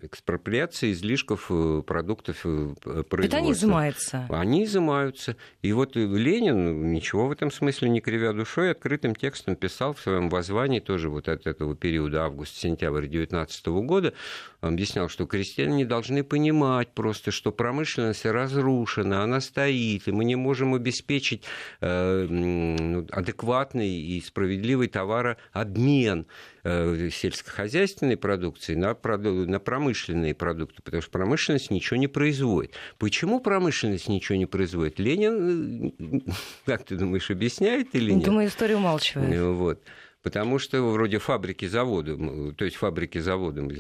экспроприация 0.02 0.92
излишков 0.92 1.48
э, 1.50 1.84
продуктов 1.86 2.42
производства. 2.42 3.18
Э, 3.18 3.26
Это 3.26 3.38
они 3.38 3.52
изымаются? 3.54 4.26
Они 4.30 4.66
изымаются. 4.66 5.36
И 5.62 5.72
вот 5.74 5.96
Ленин, 5.96 6.92
ничего 6.92 7.28
в 7.28 7.32
этом 7.32 7.52
смысле 7.52 7.90
не 7.90 8.02
кривя 8.02 8.34
душой, 8.34 8.72
открытым 8.72 9.16
текстом 9.16 9.56
писал 9.56 9.94
в 9.94 10.02
своем 10.02 10.30
воззвании, 10.30 10.80
тоже 10.80 11.10
вот 11.10 11.30
от 11.30 11.48
этого 11.48 11.76
периода 11.76 12.26
август-сентябрь 12.26 13.08
19 13.08 13.68
года, 13.68 14.14
объяснял, 14.62 15.10
что 15.10 15.26
крестьяне 15.26 15.78
не 15.78 15.86
должны 15.86 16.24
понимать 16.24 16.90
просто, 16.90 17.32
что 17.32 17.52
промышленность 17.52 18.26
разрушена, 18.26 19.24
она 19.24 19.42
стоит, 19.42 20.08
и 20.08 20.12
мы 20.12 20.26
не 20.26 20.36
можем 20.36 20.74
обеспечить 20.74 21.44
ну, 21.82 23.08
адекватный 23.12 23.90
и 23.90 24.22
справедливый 24.22 24.88
товарообмен 24.88 26.26
сельскохозяйственной 26.64 28.18
продукции 28.18 28.76
на 28.76 28.98
на 29.00 29.60
промышленные 29.60 30.36
продукты, 30.36 30.82
потому 30.84 31.02
что 31.02 31.12
промышленность 31.12 31.72
ничего 31.72 31.98
не 31.98 32.08
производит. 32.08 32.74
Почему 32.98 33.40
промышленность 33.40 34.08
ничего 34.08 34.38
не 34.38 34.46
производит? 34.46 35.00
Ленин, 35.00 35.94
э, 36.00 36.20
как 36.66 36.86
ты 36.86 36.96
думаешь, 36.96 37.32
объясняет 37.32 37.94
или 37.94 38.12
нет? 38.12 38.26
Думаю, 38.26 38.48
история 38.48 38.76
умалчивает. 38.76 39.30
Ну 39.30 39.54
вот. 39.54 39.82
Потому 40.22 40.60
что 40.60 40.82
вроде 40.82 41.18
фабрики 41.18 41.66
заводы, 41.66 42.18
то 42.54 42.66
есть 42.66 42.76
фабрики 42.76 43.20
заводом, 43.20 43.72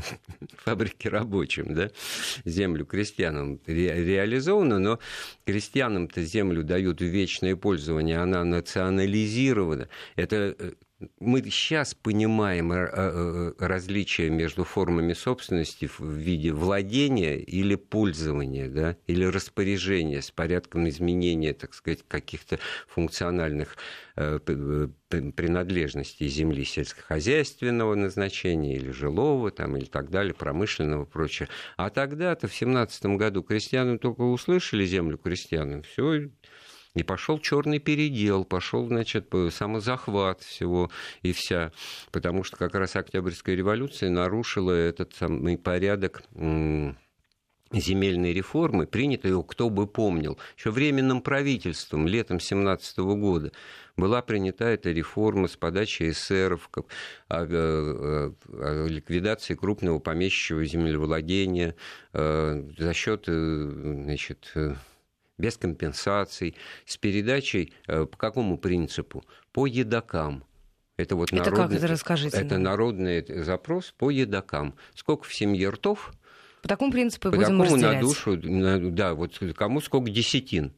фабрики 0.58 1.08
рабочим, 1.08 1.72
да, 1.74 1.90
землю 2.44 2.84
крестьянам 2.84 3.58
ре, 3.66 4.04
реализована, 4.04 4.78
но 4.78 4.98
крестьянам-то 5.46 6.22
землю 6.22 6.62
дают 6.62 7.00
в 7.00 7.04
вечное 7.04 7.56
пользование, 7.56 8.18
она 8.18 8.44
национализирована. 8.44 9.88
Это 10.14 10.54
э, 10.58 10.72
мы 11.20 11.42
сейчас 11.50 11.94
понимаем 11.94 12.72
э, 12.72 12.88
э, 12.90 13.52
различия 13.58 14.30
между 14.30 14.64
формами 14.64 15.12
собственности 15.12 15.86
в 15.86 16.00
виде 16.00 16.52
владения 16.52 17.38
или 17.38 17.76
пользования, 17.76 18.68
да, 18.68 18.96
или 19.06 19.24
распоряжения 19.24 20.20
с 20.20 20.30
порядком 20.30 20.88
изменения, 20.88 21.54
так 21.54 21.74
сказать, 21.74 22.04
каких-то 22.08 22.58
функциональных 22.88 23.76
э, 24.16 24.40
принадлежностей 25.08 26.26
земли 26.26 26.64
сельскохозяйственного 26.64 27.94
назначения 27.94 28.74
или 28.74 28.90
жилого, 28.90 29.52
там, 29.52 29.76
или 29.76 29.86
так 29.86 30.10
далее, 30.10 30.34
промышленного, 30.34 31.04
прочее. 31.04 31.48
А 31.76 31.90
тогда-то 31.90 32.48
в 32.48 32.54
семнадцатом 32.54 33.16
году 33.16 33.42
крестьянам 33.44 34.00
только 34.00 34.22
услышали 34.22 34.84
землю 34.84 35.16
крестьянам, 35.16 35.82
все 35.82 36.28
и 36.94 37.02
пошел 37.02 37.38
черный 37.38 37.78
передел, 37.78 38.44
пошел, 38.44 38.86
значит, 38.86 39.32
самозахват 39.50 40.42
всего 40.42 40.90
и 41.22 41.32
вся. 41.32 41.72
Потому 42.10 42.44
что 42.44 42.56
как 42.56 42.74
раз 42.74 42.96
Октябрьская 42.96 43.54
революция 43.54 44.10
нарушила 44.10 44.72
этот 44.72 45.14
самый 45.14 45.58
порядок 45.58 46.22
земельной 47.72 48.32
реформы, 48.32 48.86
принято 48.86 49.28
его, 49.28 49.42
кто 49.42 49.68
бы 49.68 49.86
помнил, 49.86 50.38
еще 50.56 50.70
временным 50.70 51.20
правительством 51.20 52.06
летом 52.06 52.40
17 52.40 52.98
года 52.98 53.52
была 53.96 54.22
принята 54.22 54.66
эта 54.66 54.90
реформа 54.90 55.48
с 55.48 55.56
подачи 55.56 56.10
эсеров 56.10 56.70
о, 56.74 56.82
о, 57.28 58.34
о 58.52 58.86
ликвидации 58.86 59.54
крупного 59.54 59.98
помещичьего 59.98 60.64
землевладения 60.64 61.74
э, 62.12 62.70
за 62.78 62.94
счет 62.94 63.24
значит, 63.26 64.52
без 65.38 65.56
компенсаций, 65.56 66.54
с 66.84 66.96
передачей 66.96 67.72
по 67.86 68.06
какому 68.06 68.58
принципу? 68.58 69.24
По 69.52 69.66
едокам. 69.66 70.44
Это 70.96 71.14
вот 71.14 71.32
это 71.32 71.36
народный, 71.36 71.68
как 71.68 71.72
это 71.72 71.86
расскажите? 71.86 72.36
Это 72.36 72.58
народный 72.58 73.44
запрос 73.44 73.94
по 73.96 74.10
едокам. 74.10 74.74
Сколько 74.94 75.24
в 75.24 75.32
семье 75.32 75.70
ртов? 75.70 76.12
По 76.60 76.68
такому 76.68 76.90
принципу 76.90 77.30
по 77.30 77.36
будем 77.36 77.42
такому 77.42 77.64
разделять. 77.64 77.94
на 77.94 78.00
душу, 78.00 78.36
на, 78.36 78.90
да, 78.90 79.14
вот 79.14 79.40
кому 79.56 79.80
сколько 79.80 80.10
десятин. 80.10 80.72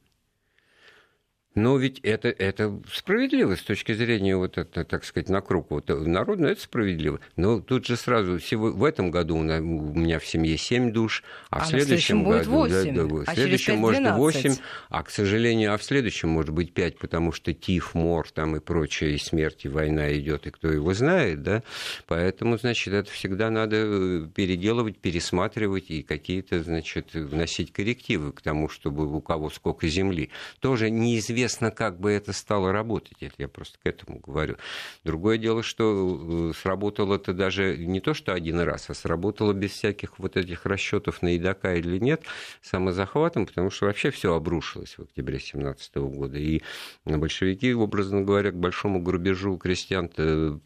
Но 1.57 1.77
ведь 1.77 1.99
это, 2.01 2.29
это 2.29 2.81
справедливо 2.93 3.57
с 3.57 3.63
точки 3.63 3.93
зрения, 3.93 4.37
вот 4.37 4.57
это, 4.57 4.85
так 4.85 5.05
сказать, 5.05 5.29
на 5.29 5.41
круг 5.41 5.71
вот, 5.71 5.89
народно, 5.89 6.47
это 6.47 6.61
справедливо. 6.61 7.19
Но 7.35 7.61
тут 7.61 7.87
же 7.87 7.97
сразу, 7.97 8.39
всего, 8.39 8.71
в 8.71 8.85
этом 8.85 9.11
году 9.11 9.37
у 9.37 9.43
меня 9.43 10.21
в 10.21 10.27
семье 10.27 10.57
7 10.57 10.93
душ, 10.93 11.25
а, 11.51 11.59
а 11.59 11.65
в 11.65 11.67
следующем, 11.67 12.23
будет 12.23 12.47
году... 12.47 12.51
8, 12.51 12.95
да, 12.95 13.03
да, 13.03 13.09
в 13.09 13.25
а 13.27 13.35
следующем 13.35 13.79
может 13.79 14.01
8, 14.01 14.55
а, 14.91 15.03
к 15.03 15.11
сожалению, 15.11 15.75
а 15.75 15.79
в 15.79 15.83
следующем 15.83 16.29
может 16.29 16.53
быть 16.53 16.73
5, 16.73 16.99
потому 16.99 17.33
что 17.33 17.53
тиф, 17.53 17.95
мор 17.95 18.31
там 18.31 18.55
и 18.55 18.61
прочее, 18.61 19.17
и 19.17 19.19
смерть, 19.19 19.65
и 19.65 19.69
война 19.69 20.17
идет, 20.17 20.47
и 20.47 20.51
кто 20.51 20.71
его 20.71 20.95
знает, 20.95 21.43
да. 21.43 21.65
Поэтому, 22.07 22.59
значит, 22.59 22.95
это 22.95 23.11
всегда 23.11 23.51
надо 23.51 23.77
э, 23.77 24.27
переделывать, 24.33 24.99
пересматривать 24.99 25.91
и 25.91 26.05
какие-то, 26.05 26.63
значит, 26.63 27.13
вносить 27.13 27.73
коррективы 27.73 28.31
к 28.33 28.41
тому, 28.41 28.69
чтобы 28.69 29.13
у 29.13 29.21
кого 29.21 29.51
сколько 29.51 29.89
земли. 29.89 30.31
Тоже 30.61 30.91
неизвестно 30.91 31.41
неизвестно, 31.51 31.71
как 31.71 31.99
бы 31.99 32.11
это 32.11 32.33
стало 32.33 32.73
работать. 32.73 33.17
Это 33.21 33.35
я 33.39 33.49
просто 33.49 33.79
к 33.83 33.87
этому 33.87 34.21
говорю. 34.21 34.57
Другое 35.05 35.39
дело, 35.39 35.63
что 35.63 36.51
э, 36.51 36.53
сработало 36.57 37.17
это 37.17 37.33
даже 37.33 37.77
не 37.77 38.01
то, 38.01 38.15
что 38.15 38.33
один 38.33 38.61
раз, 38.61 38.91
а 38.91 38.95
сработало 38.95 39.53
без 39.53 39.73
всяких 39.73 40.19
вот 40.19 40.37
этих 40.37 40.67
расчетов 40.67 41.23
на 41.23 41.29
едока 41.29 41.75
или 41.75 41.99
нет, 41.99 42.23
самозахватом, 42.63 43.47
потому 43.47 43.71
что 43.71 43.87
вообще 43.87 44.11
все 44.11 44.35
обрушилось 44.35 44.97
в 44.99 45.03
октябре 45.03 45.39
2017 45.39 45.97
года. 45.97 46.39
И 46.39 46.63
большевики, 47.05 47.75
образно 47.75 48.23
говоря, 48.23 48.53
к 48.53 48.57
большому 48.57 49.01
грубежу 49.01 49.57
крестьян 49.57 50.11
э, 50.17 50.59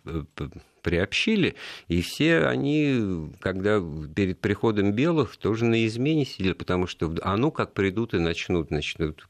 приобщили, 0.85 1.55
и 1.89 2.03
все 2.03 2.47
они, 2.47 3.33
когда 3.41 3.83
перед 4.15 4.39
приходом 4.41 4.93
белых, 4.93 5.37
тоже 5.37 5.65
на 5.65 5.87
измене 5.87 6.27
сидели, 6.27 6.53
потому 6.53 6.87
что 6.87 7.13
а 7.23 7.37
ну 7.37 7.51
как 7.51 7.73
придут 7.73 8.13
и 8.15 8.19
начнут, 8.19 8.71
начнут 8.71 9.27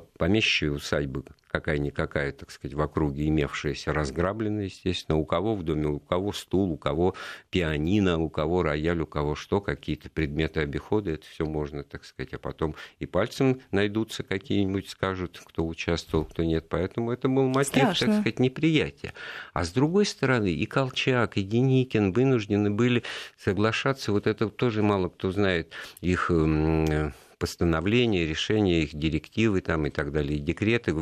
помещичьи 0.00 0.68
усадьбы, 0.68 1.24
какая-никакая, 1.48 2.32
так 2.32 2.50
сказать, 2.50 2.74
в 2.74 2.80
округе 2.80 3.28
имевшаяся, 3.28 3.92
разграблены, 3.92 4.62
естественно. 4.62 5.18
У 5.18 5.24
кого 5.24 5.54
в 5.54 5.62
доме, 5.62 5.86
у 5.86 6.00
кого 6.00 6.32
стул, 6.32 6.72
у 6.72 6.76
кого 6.76 7.14
пианино, 7.50 8.18
у 8.18 8.28
кого 8.28 8.62
рояль, 8.62 9.00
у 9.00 9.06
кого 9.06 9.34
что, 9.34 9.60
какие-то 9.60 10.10
предметы 10.10 10.60
обихода, 10.60 11.12
это 11.12 11.26
все 11.26 11.44
можно, 11.44 11.84
так 11.84 12.04
сказать, 12.04 12.34
а 12.34 12.38
потом 12.38 12.74
и 12.98 13.06
пальцем 13.06 13.60
найдутся 13.70 14.22
какие-нибудь, 14.22 14.88
скажут, 14.88 15.40
кто 15.44 15.66
участвовал, 15.66 16.24
кто 16.24 16.42
нет. 16.42 16.68
Поэтому 16.68 17.12
это 17.12 17.28
был 17.28 17.48
мотив, 17.48 17.74
Страшно. 17.74 18.06
так 18.06 18.16
сказать, 18.16 18.38
неприятия. 18.40 19.12
А 19.52 19.64
с 19.64 19.70
другой 19.70 20.06
стороны, 20.06 20.52
и 20.52 20.66
Колчак, 20.66 21.36
и 21.36 21.42
Деникин 21.42 22.12
вынуждены 22.12 22.70
были 22.70 23.04
соглашаться, 23.36 24.10
вот 24.12 24.26
это 24.26 24.48
тоже 24.48 24.82
мало 24.82 25.08
кто 25.08 25.30
знает, 25.30 25.72
их 26.00 26.30
постановления, 27.38 28.26
решения, 28.26 28.82
их 28.82 28.94
директивы 28.94 29.60
там, 29.60 29.86
и 29.86 29.90
так 29.90 30.12
далее, 30.12 30.38
и 30.38 30.40
декреты, 30.40 30.94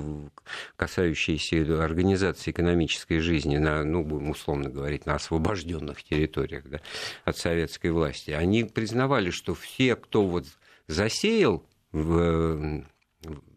касающиеся 0.76 1.82
организации 1.82 2.50
экономической 2.50 3.18
жизни 3.18 3.56
на, 3.56 3.84
ну, 3.84 4.04
будем 4.04 4.30
условно 4.30 4.70
говорить, 4.70 5.06
на 5.06 5.14
освобожденных 5.14 6.02
территориях 6.02 6.64
да, 6.68 6.80
от 7.24 7.36
советской 7.36 7.90
власти, 7.90 8.30
они 8.30 8.64
признавали, 8.64 9.30
что 9.30 9.54
все, 9.54 9.96
кто 9.96 10.26
вот 10.26 10.46
засеял 10.86 11.64
в 11.92 12.84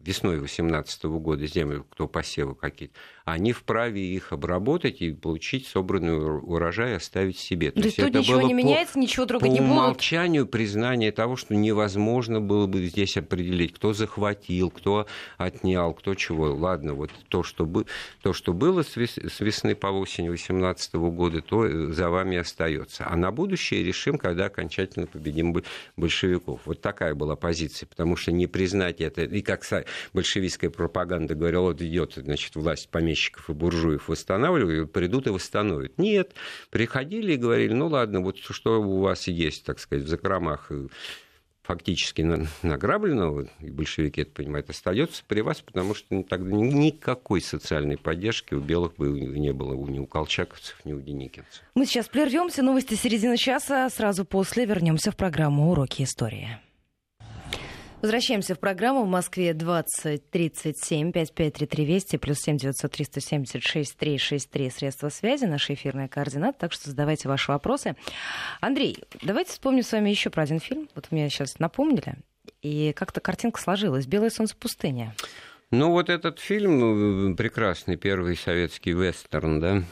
весной 0.06 0.36
2018 0.38 1.04
года 1.04 1.46
землю, 1.46 1.86
кто 1.90 2.06
посевы 2.06 2.54
какие-то, 2.54 2.94
они 3.24 3.52
вправе 3.52 4.00
их 4.00 4.32
обработать 4.32 5.02
и 5.02 5.12
получить 5.12 5.66
собранный 5.66 6.16
урожай 6.16 6.94
оставить 6.94 7.38
себе. 7.38 7.72
То, 7.72 7.80
То 7.80 7.86
есть 7.86 7.96
тут 7.96 8.06
это 8.06 8.18
ничего 8.20 8.38
было 8.38 8.46
не 8.46 8.54
по, 8.54 8.56
меняется, 8.56 8.98
ничего 8.98 9.26
трогать 9.26 9.50
не 9.50 9.58
будут? 9.58 9.74
По 9.74 9.78
умолчанию 9.80 10.46
признание 10.46 11.10
того, 11.10 11.34
что 11.34 11.54
невозможно 11.54 12.40
было 12.40 12.68
бы 12.68 12.86
здесь 12.86 13.16
определить, 13.16 13.74
кто 13.74 13.92
захватил, 13.92 14.70
кто 14.70 15.06
отнял, 15.38 15.92
кто 15.92 16.14
чего. 16.14 16.54
Ладно, 16.54 16.94
вот 16.94 17.10
то, 17.28 17.42
что, 17.42 17.66
бы, 17.66 17.86
то, 18.22 18.32
что 18.32 18.52
было 18.52 18.82
с 18.82 18.96
весны 18.96 19.74
по 19.74 19.88
осень 19.88 20.26
2018 20.26 20.94
года, 20.94 21.42
то 21.42 21.66
э, 21.66 21.92
за 21.92 22.10
вами 22.10 22.36
остается. 22.36 23.06
А 23.08 23.16
на 23.16 23.32
будущее 23.32 23.82
решим, 23.82 24.18
когда 24.18 24.46
окончательно 24.46 25.06
победим 25.06 25.56
большевиков. 25.96 26.60
Вот 26.64 26.80
такая 26.80 27.14
была 27.14 27.34
позиция, 27.34 27.88
потому 27.88 28.14
что 28.14 28.30
не 28.30 28.46
признать 28.46 29.00
это, 29.00 29.24
и 29.24 29.42
как 29.42 29.64
большевистская 30.12 30.70
пропаганда 30.70 31.34
говорила, 31.34 31.62
вот 31.62 31.82
идет, 31.82 32.14
значит, 32.16 32.54
власть 32.56 32.88
помещиков 32.88 33.50
и 33.50 33.52
буржуев 33.52 34.08
восстанавливают, 34.08 34.92
придут 34.92 35.26
и 35.26 35.30
восстановят. 35.30 35.98
Нет, 35.98 36.34
приходили 36.70 37.34
и 37.34 37.36
говорили, 37.36 37.72
ну 37.72 37.88
ладно, 37.88 38.20
вот 38.20 38.38
что 38.38 38.82
у 38.82 39.00
вас 39.00 39.26
есть, 39.28 39.64
так 39.64 39.78
сказать, 39.78 40.04
в 40.04 40.08
закромах 40.08 40.66
э, 40.70 40.88
фактически 41.66 42.22
награбленного, 42.62 43.48
и 43.60 43.70
большевики 43.70 44.22
это 44.22 44.30
понимают, 44.30 44.70
остается 44.70 45.22
при 45.26 45.40
вас, 45.40 45.60
потому 45.60 45.94
что 45.94 46.22
тогда 46.22 46.50
никакой 46.50 47.40
социальной 47.40 47.98
поддержки 47.98 48.54
у 48.54 48.60
белых 48.60 48.94
бы 48.96 49.08
не 49.20 49.52
было 49.52 49.74
ни 49.74 49.98
у 49.98 50.06
колчаковцев, 50.06 50.80
ни 50.84 50.92
у 50.92 51.00
деникинцев. 51.00 51.62
Мы 51.74 51.86
сейчас 51.86 52.08
прервемся, 52.08 52.62
новости 52.62 52.94
середины 52.94 53.36
часа, 53.36 53.90
сразу 53.90 54.24
после 54.24 54.64
вернемся 54.64 55.10
в 55.10 55.16
программу 55.16 55.70
«Уроки 55.70 56.02
истории». 56.02 56.60
Возвращаемся 58.02 58.54
в 58.54 58.60
программу. 58.60 59.04
В 59.04 59.08
Москве 59.08 59.54
2037 59.54 61.12
5533 61.12 61.84
Вести 61.84 62.16
плюс 62.18 62.38
7 62.40 62.58
900 62.58 62.92
376 62.92 63.96
363 63.96 64.70
средства 64.70 65.08
связи, 65.08 65.44
наши 65.44 65.74
эфирные 65.74 66.08
координаты. 66.08 66.58
Так 66.60 66.72
что 66.72 66.90
задавайте 66.90 67.28
ваши 67.28 67.50
вопросы. 67.50 67.96
Андрей, 68.60 69.02
давайте 69.22 69.52
вспомним 69.52 69.82
с 69.82 69.92
вами 69.92 70.10
еще 70.10 70.30
про 70.30 70.42
один 70.42 70.60
фильм. 70.60 70.88
Вот 70.94 71.10
мне 71.10 71.28
сейчас 71.30 71.58
напомнили. 71.58 72.16
И 72.62 72.92
как-то 72.94 73.20
картинка 73.20 73.60
сложилась. 73.60 74.06
«Белое 74.06 74.30
солнце 74.30 74.56
пустыни». 74.56 75.12
Ну, 75.72 75.90
вот 75.90 76.10
этот 76.10 76.38
фильм, 76.38 77.32
э, 77.32 77.34
прекрасный 77.34 77.96
первый 77.96 78.36
советский 78.36 78.92
вестерн, 78.92 79.58
да, 79.58 79.82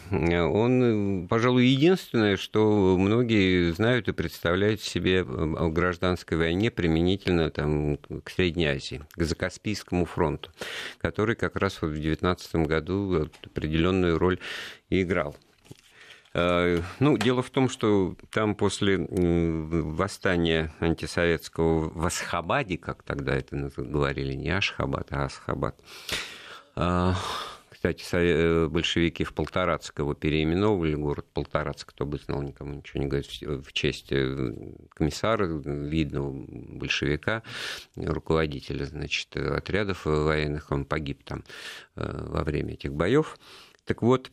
он, 0.46 1.26
пожалуй, 1.28 1.66
единственное, 1.66 2.36
что 2.36 2.96
многие 2.96 3.72
знают 3.72 4.06
и 4.06 4.12
представляют 4.12 4.82
себе 4.82 5.22
о 5.22 5.68
гражданской 5.70 6.38
войне 6.38 6.70
применительно 6.70 7.50
там, 7.50 7.98
к 8.22 8.30
Средней 8.30 8.66
Азии, 8.66 9.02
к 9.14 9.24
Закаспийскому 9.24 10.04
фронту, 10.04 10.52
который 10.98 11.34
как 11.34 11.56
раз 11.56 11.82
вот 11.82 11.90
в 11.90 12.00
19 12.00 12.54
году 12.66 13.28
определенную 13.44 14.16
роль 14.16 14.38
играл. 14.90 15.36
Э, 16.34 16.82
ну, 16.98 17.16
дело 17.16 17.42
в 17.42 17.50
том, 17.50 17.68
что 17.68 18.16
там 18.30 18.56
после 18.56 18.98
восстания 18.98 20.72
антисоветского 20.80 21.90
в 21.90 22.04
Асхабаде, 22.04 22.76
как 22.76 23.04
тогда 23.04 23.36
это 23.36 23.70
говорили, 23.76 24.34
не 24.34 24.50
Ашхабад, 24.50 25.12
а 25.12 25.26
Асхабад, 25.26 25.80
э, 26.74 27.12
кстати, 27.68 28.04
э, 28.12 28.66
большевики 28.66 29.22
в 29.22 29.32
Полторацк 29.32 29.96
его 29.96 30.14
переименовывали, 30.14 30.96
город 30.96 31.26
Полторацк, 31.32 31.90
кто 31.90 32.04
бы 32.04 32.18
знал, 32.18 32.42
никому 32.42 32.74
ничего 32.74 33.00
не 33.00 33.08
говорит, 33.08 33.28
в 33.40 33.72
честь 33.72 34.08
комиссара, 34.08 35.46
видного 35.46 36.32
большевика, 36.32 37.44
руководителя, 37.94 38.86
значит, 38.86 39.36
отрядов 39.36 40.04
военных, 40.04 40.72
он 40.72 40.84
погиб 40.84 41.22
там 41.22 41.44
во 41.94 42.42
время 42.42 42.72
этих 42.72 42.92
боев. 42.92 43.38
Так 43.84 44.00
вот, 44.00 44.30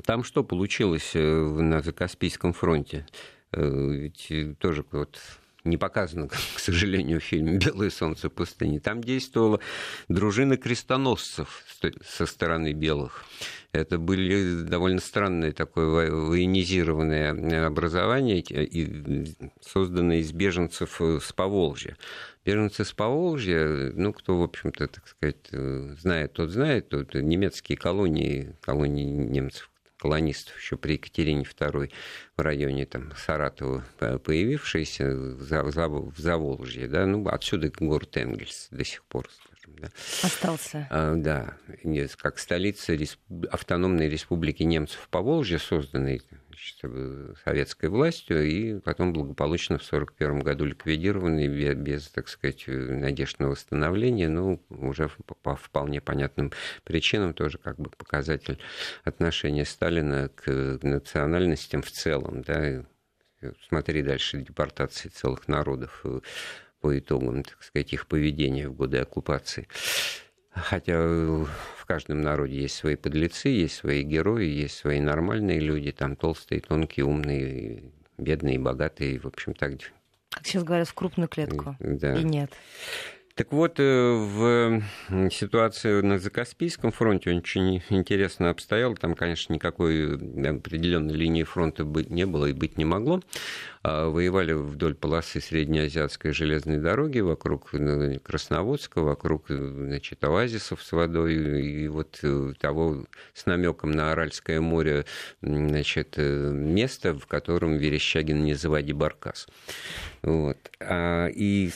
там 0.00 0.24
что 0.24 0.42
получилось 0.42 1.10
э, 1.14 1.20
на 1.20 1.82
Закаспийском 1.82 2.52
фронте? 2.52 3.06
Э, 3.52 3.90
ведь 3.90 4.26
э, 4.30 4.54
тоже 4.58 4.84
вот 4.90 5.20
не 5.64 5.76
показано, 5.76 6.28
к 6.28 6.58
сожалению, 6.58 7.20
в 7.20 7.24
фильме 7.24 7.58
«Белое 7.58 7.90
солнце 7.90 8.30
пустыни». 8.30 8.78
Там 8.78 9.02
действовала 9.02 9.60
дружина 10.08 10.56
крестоносцев 10.56 11.64
со 12.04 12.24
стороны 12.24 12.72
белых. 12.72 13.24
Это 13.72 13.98
были 13.98 14.62
довольно 14.62 15.00
странные 15.00 15.52
такое 15.52 16.10
военизированное 16.10 17.66
образование, 17.66 18.44
созданное 19.60 20.18
из 20.18 20.32
беженцев 20.32 21.00
с 21.00 21.32
Поволжья. 21.32 21.96
Беженцы 22.44 22.84
с 22.84 22.92
Поволжья, 22.92 23.92
ну, 23.94 24.12
кто, 24.12 24.38
в 24.38 24.42
общем-то, 24.42 24.88
так 24.88 25.08
сказать, 25.08 25.48
знает, 26.00 26.34
тот 26.34 26.50
знает, 26.50 26.90
тот 26.90 27.14
немецкие 27.14 27.78
колонии, 27.78 28.54
колонии 28.60 29.04
немцев 29.04 29.71
колонистов 30.02 30.58
еще 30.58 30.76
при 30.76 30.94
Екатерине 30.94 31.44
II 31.44 31.92
в 32.36 32.40
районе 32.40 32.86
там, 32.86 33.12
Саратова 33.16 33.84
появившиеся 34.00 35.08
в 35.14 36.16
Заволжье, 36.18 36.88
да, 36.88 37.06
ну, 37.06 37.24
отсюда 37.28 37.70
город 37.78 38.16
Энгельс 38.16 38.66
до 38.72 38.84
сих 38.84 39.04
пор, 39.04 39.28
скажем, 39.30 39.78
да. 39.78 39.90
Остался. 40.24 40.88
А, 40.90 41.14
да, 41.14 41.56
как 42.16 42.40
столица 42.40 42.96
автономной 43.52 44.08
республики 44.08 44.64
немцев 44.64 45.06
по 45.08 45.20
Волжье, 45.20 45.60
созданной 45.60 46.20
значит, 46.62 47.38
советской 47.44 47.88
властью, 47.88 48.46
и 48.46 48.78
потом 48.80 49.12
благополучно 49.12 49.78
в 49.78 49.86
1941 49.86 50.40
году 50.40 50.64
ликвидированы 50.64 51.46
без, 51.74 52.08
так 52.08 52.28
сказать, 52.28 52.64
надежд 52.66 53.38
на 53.38 53.48
восстановление, 53.48 54.28
ну, 54.28 54.62
уже 54.68 55.10
по 55.42 55.56
вполне 55.56 56.00
понятным 56.00 56.52
причинам, 56.84 57.34
тоже 57.34 57.58
как 57.58 57.78
бы 57.78 57.90
показатель 57.90 58.58
отношения 59.04 59.64
Сталина 59.64 60.30
к 60.34 60.78
национальностям 60.82 61.82
в 61.82 61.90
целом, 61.90 62.42
да, 62.42 62.84
смотри 63.68 64.02
дальше 64.02 64.38
депортации 64.38 65.08
целых 65.08 65.48
народов 65.48 66.00
э, 66.04 66.20
по 66.80 66.96
итогам, 66.96 67.42
так 67.42 67.62
сказать, 67.62 67.92
их 67.92 68.06
поведения 68.06 68.68
в 68.68 68.74
годы 68.74 68.98
оккупации. 68.98 69.66
Хотя 70.54 70.98
в 70.98 71.86
каждом 71.86 72.20
народе 72.20 72.62
есть 72.62 72.76
свои 72.76 72.96
подлецы, 72.96 73.48
есть 73.48 73.76
свои 73.76 74.02
герои, 74.02 74.46
есть 74.46 74.76
свои 74.76 75.00
нормальные 75.00 75.60
люди, 75.60 75.92
там 75.92 76.14
толстые, 76.14 76.60
тонкие, 76.60 77.06
умные, 77.06 77.84
бедные, 78.18 78.58
богатые, 78.58 79.18
в 79.18 79.26
общем, 79.26 79.54
так. 79.54 79.72
Как 80.30 80.46
сейчас 80.46 80.64
говорят, 80.64 80.88
в 80.88 80.94
крупную 80.94 81.28
клетку. 81.28 81.76
Да. 81.80 82.14
И 82.14 82.24
нет. 82.24 82.50
Так 83.34 83.50
вот, 83.50 83.80
э, 83.80 83.82
в 83.82 84.82
ситуации 85.30 86.02
на 86.02 86.18
Закаспийском 86.18 86.92
фронте 86.92 87.34
очень 87.34 87.82
интересно 87.88 88.50
обстояло. 88.50 88.94
Там, 88.94 89.14
конечно, 89.14 89.54
никакой 89.54 90.16
определенной 90.16 91.14
линии 91.14 91.42
фронта 91.42 91.84
не 91.84 92.26
было 92.26 92.46
и 92.46 92.52
быть 92.52 92.76
не 92.76 92.84
могло. 92.84 93.22
А 93.82 94.10
воевали 94.10 94.52
вдоль 94.52 94.94
полосы 94.94 95.40
Среднеазиатской 95.40 96.32
железной 96.32 96.76
дороги, 96.76 97.20
вокруг 97.20 97.72
ну, 97.72 98.20
Красноводска, 98.20 99.00
вокруг 99.00 99.46
значит, 99.48 100.22
оазисов 100.22 100.82
с 100.82 100.92
водой, 100.92 101.34
и 101.34 101.88
вот 101.88 102.18
э, 102.22 102.52
того 102.60 103.06
с 103.32 103.46
намеком 103.46 103.92
на 103.92 104.12
Аральское 104.12 104.60
море 104.60 105.06
значит, 105.40 106.14
э, 106.16 106.50
место, 106.52 107.14
в 107.14 107.26
котором 107.26 107.78
Верещагин 107.78 108.44
не 108.44 108.54
заводи 108.54 108.92
баркас. 108.92 109.48
Вот. 110.22 110.58
А, 110.80 111.28
и 111.28 111.70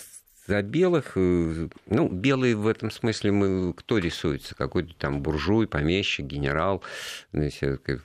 за 0.47 0.63
белых, 0.63 1.13
э, 1.17 1.69
ну, 1.87 2.09
белые 2.09 2.57
в 2.57 2.67
этом 2.67 2.91
смысле 2.91 3.33
мы, 3.33 3.73
кто 3.75 3.99
рисуется? 3.99 4.55
Какой-то 4.55 4.95
там 4.95 5.21
буржуй, 5.21 5.67
помещик, 5.67 6.27
генерал, 6.27 6.83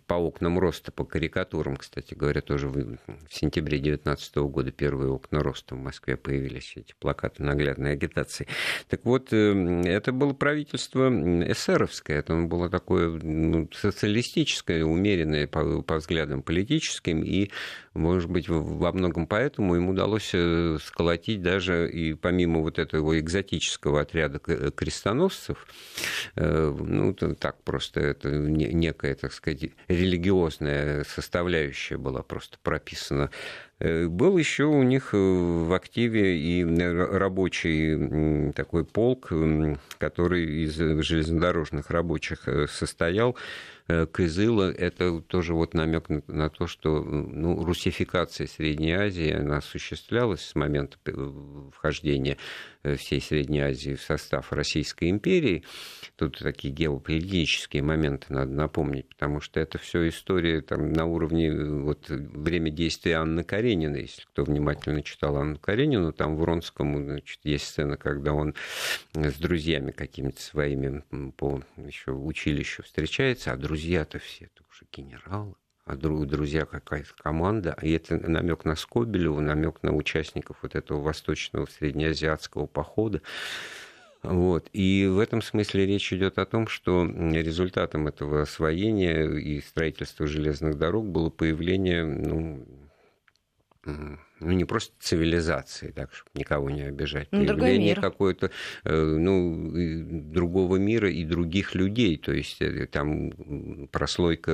по 0.08 0.13
окнам 0.15 0.60
роста, 0.60 0.91
по 0.91 1.06
карикатурам, 1.06 1.77
кстати 1.77 2.13
говоря, 2.13 2.41
тоже 2.41 2.67
в 2.67 2.97
сентябре 3.30 3.77
2019 3.77 4.36
года 4.38 4.71
первые 4.71 5.12
окна 5.12 5.39
роста 5.41 5.75
в 5.75 5.80
Москве 5.80 6.17
появились, 6.17 6.73
эти 6.75 6.93
плакаты 6.99 7.43
наглядной 7.43 7.93
агитации. 7.93 8.47
Так 8.89 9.06
вот, 9.06 9.32
э, 9.32 9.82
это 9.86 10.12
было 10.12 10.34
правительство 10.34 11.10
эсеровское, 11.10 12.19
это 12.19 12.36
было 12.36 12.69
такое 12.69 13.10
ну, 13.10 13.69
социалистическое, 13.73 14.84
умеренное 14.84 15.47
по, 15.47 15.82
по 15.82 15.97
взглядам 15.97 16.41
политическим, 16.41 17.23
и, 17.23 17.51
может 17.93 18.30
быть, 18.30 18.47
во 18.49 18.91
многом 18.91 19.27
поэтому 19.27 19.75
им 19.75 19.89
удалось 19.89 20.32
э, 20.34 20.77
сколотить 20.84 21.41
даже 21.41 21.89
и 21.89 22.13
по 22.13 22.32
помимо 22.32 22.62
вот 22.62 22.80
этого 22.80 23.19
экзотического 23.19 23.99
отряда 23.99 24.39
э, 24.47 24.71
крестоносцев, 24.73 25.67
э, 26.38 26.75
ну, 26.80 27.13
так 27.13 27.62
просто 27.63 27.99
это 27.99 28.30
некая, 28.30 29.15
так 29.15 29.34
сказать, 29.34 29.71
религиозная 29.89 31.04
составляющая 31.04 31.97
была 31.97 32.23
просто 32.23 32.58
прописана 32.63 33.32
был 33.81 34.37
еще 34.37 34.65
у 34.65 34.83
них 34.83 35.09
в 35.13 35.73
активе 35.73 36.37
и 36.37 36.63
рабочий 36.63 38.51
такой 38.53 38.85
полк, 38.85 39.31
который 39.97 40.65
из 40.65 40.75
железнодорожных 40.75 41.89
рабочих 41.89 42.47
состоял, 42.69 43.35
Э, 43.91 44.05
Кызыла– 44.05 44.71
это 44.77 45.21
тоже 45.21 45.53
вот 45.53 45.73
намек 45.73 46.05
на 46.27 46.49
то, 46.49 46.67
что 46.67 47.01
ну, 47.01 47.63
русификация 47.65 48.47
Средней 48.47 48.93
Азии 48.93 49.31
она 49.31 49.57
осуществлялась 49.57 50.41
с 50.41 50.55
момента 50.55 50.97
вхождения. 51.73 52.33
э, 52.33 52.37
всей 52.97 53.21
Средней 53.21 53.61
Азии 53.61 53.95
в 53.95 54.01
состав 54.01 54.51
Российской 54.51 55.09
империи. 55.09 55.63
Тут 56.15 56.39
такие 56.39 56.73
геополитические 56.73 57.83
моменты 57.83 58.27
надо 58.29 58.51
напомнить, 58.51 59.07
потому 59.09 59.39
что 59.41 59.59
это 59.59 59.77
все 59.77 60.07
история 60.09 60.61
там, 60.61 60.91
на 60.91 61.05
уровне 61.05 61.47
э, 61.47 61.81
вот, 61.81 62.09
время 62.09 62.69
действия 62.71 63.15
Анны 63.15 63.43
Карениной. 63.43 64.01
Если 64.01 64.23
кто 64.23 64.43
внимательно 64.43 65.01
читал 65.03 65.37
Анну 65.37 65.57
Каренину, 65.57 66.13
там 66.13 66.35
в 66.35 66.39
Вронском 66.39 67.03
значит, 67.03 67.39
есть 67.43 67.65
сцена, 67.67 67.97
когда 67.97 68.33
он 68.33 68.55
с 69.13 69.35
друзьями 69.35 69.91
какими-то 69.91 70.41
своими 70.41 71.03
по 71.37 71.61
еще 71.77 72.11
училищу 72.11 72.83
встречается, 72.83 73.51
а 73.51 73.57
друзья-то 73.57 74.19
все 74.19 74.45
это 74.45 74.63
уже 74.69 74.85
генералы, 74.91 75.55
а 75.91 75.95
друзья 75.97 76.65
какая-то 76.65 77.10
команда. 77.17 77.75
И 77.82 77.91
это 77.91 78.15
намек 78.15 78.63
на 78.63 78.75
Скобелева, 78.75 79.41
намек 79.41 79.84
на 79.84 79.93
участников 79.93 80.58
вот 80.62 80.75
этого 80.75 81.01
восточного 81.01 81.65
среднеазиатского 81.65 82.65
похода. 82.65 83.21
Вот. 84.23 84.69
И 84.71 85.06
в 85.12 85.19
этом 85.19 85.41
смысле 85.41 85.86
речь 85.86 86.13
идет 86.13 86.38
о 86.38 86.45
том, 86.45 86.67
что 86.67 87.06
результатом 87.06 88.08
этого 88.08 88.43
освоения 88.43 89.25
и 89.25 89.60
строительства 89.60 90.27
железных 90.27 90.77
дорог 90.77 91.08
было 91.08 91.30
появление 91.30 92.06
ну, 92.06 92.65
ну, 94.41 94.51
не 94.51 94.65
просто 94.65 94.93
цивилизации, 94.99 95.91
так, 95.91 96.13
чтобы 96.13 96.32
никого 96.34 96.69
не 96.69 96.82
обижать, 96.82 97.27
ну, 97.32 97.45
появление 97.45 97.95
какой-то, 97.95 98.51
э, 98.84 99.04
ну, 99.04 99.69
другого 100.34 100.77
мира 100.77 101.10
и 101.10 101.23
других 101.23 101.75
людей, 101.75 102.17
то 102.17 102.34
есть 102.34 102.62
э, 102.62 102.88
там 102.88 103.88
прослойка 103.91 104.51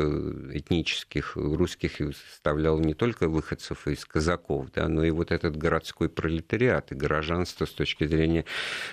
этнических 0.53 1.35
русских 1.35 1.97
составляла 1.97 2.79
не 2.79 2.93
только 2.93 3.29
выходцев 3.29 3.87
из 3.87 4.05
казаков, 4.05 4.67
да, 4.75 4.87
но 4.89 5.03
и 5.03 5.11
вот 5.11 5.31
этот 5.31 5.57
городской 5.57 6.09
пролетариат 6.09 6.91
и 6.91 6.95
горожанство 6.95 7.65
с 7.65 7.71
точки 7.71 8.05
зрения 8.05 8.45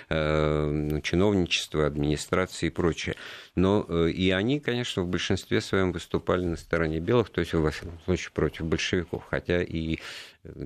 э, 0.09 0.65
ну, 0.65 1.01
чиновничества, 1.01 1.85
администрации 1.87 2.67
и 2.67 2.69
прочее. 2.69 3.15
Но 3.55 4.07
и 4.07 4.29
они, 4.31 4.59
конечно, 4.59 5.03
в 5.03 5.07
большинстве 5.07 5.61
своем 5.61 5.91
выступали 5.91 6.45
на 6.45 6.55
стороне 6.55 6.99
белых, 6.99 7.29
то 7.29 7.41
есть, 7.41 7.53
во 7.53 7.71
всяком 7.71 7.99
случае, 8.05 8.31
против 8.33 8.65
большевиков, 8.65 9.25
хотя 9.29 9.61
и 9.61 9.99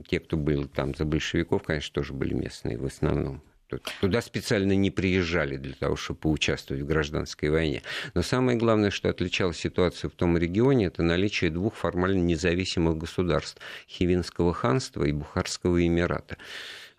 те, 0.08 0.20
кто 0.20 0.38
был 0.38 0.68
там 0.68 0.96
за 0.96 1.06
большевиков, 1.06 1.64
конечно, 1.64 1.94
тоже 1.94 2.14
были 2.14 2.34
местные 2.34 2.78
в 2.78 2.86
основном. 2.86 3.42
Туда 4.02 4.22
специально 4.22 4.74
не 4.74 4.90
приезжали 4.90 5.58
для 5.58 5.74
того, 5.74 5.96
чтобы 5.96 6.22
поучаствовать 6.22 6.82
в 6.82 6.88
гражданской 6.88 7.50
войне. 7.50 7.84
Но 8.16 8.24
самое 8.24 8.58
главное, 8.58 8.90
что 8.90 9.10
отличало 9.10 9.54
ситуацию 9.54 10.10
в 10.10 10.16
том 10.16 10.38
регионе, 10.38 10.88
это 10.88 11.04
наличие 11.04 11.52
двух 11.52 11.76
формально 11.76 12.22
независимых 12.22 12.98
государств– 12.98 13.62
Хивинского 13.88 14.54
ханства 14.54 15.04
и 15.04 15.12
Бухарского 15.12 15.86
эмирата 15.86 16.38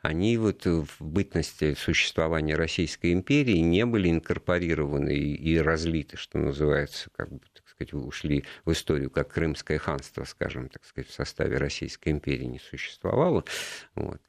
они 0.02 0.38
вот 0.38 0.64
в 0.64 0.88
бытности 0.98 1.74
существования 1.74 2.56
Российской 2.56 3.12
империи 3.12 3.58
не 3.58 3.84
были 3.84 4.10
инкорпорированы 4.10 5.14
и 5.14 5.58
разлиты, 5.58 6.16
что 6.16 6.38
называется, 6.38 7.10
как 7.14 7.30
бы 7.30 7.40
сказать, 7.80 7.94
ушли 7.94 8.44
в 8.64 8.72
историю, 8.72 9.10
как 9.10 9.32
Крымское 9.32 9.78
ханство, 9.78 10.24
скажем, 10.24 10.68
так 10.68 10.84
сказать, 10.84 11.08
в 11.08 11.14
составе 11.14 11.56
Российской 11.56 12.10
империи 12.10 12.44
не 12.44 12.58
существовало. 12.58 13.44
Вот. 13.94 14.20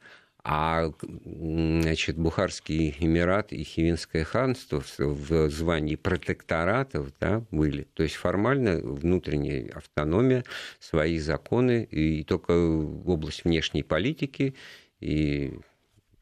А 0.43 0.91
значит, 1.03 2.17
Бухарский 2.17 2.95
Эмират 2.99 3.53
и 3.53 3.63
Хивинское 3.63 4.23
ханство 4.23 4.83
в 4.97 5.49
звании 5.49 5.95
протекторатов 5.95 7.13
да, 7.19 7.45
были. 7.51 7.83
То 7.93 8.01
есть 8.01 8.15
формально 8.15 8.79
внутренняя 8.79 9.69
автономия, 9.75 10.43
свои 10.79 11.19
законы, 11.19 11.83
и 11.83 12.23
только 12.23 12.53
область 12.53 13.43
внешней 13.43 13.83
политики 13.83 14.55
и 14.99 15.59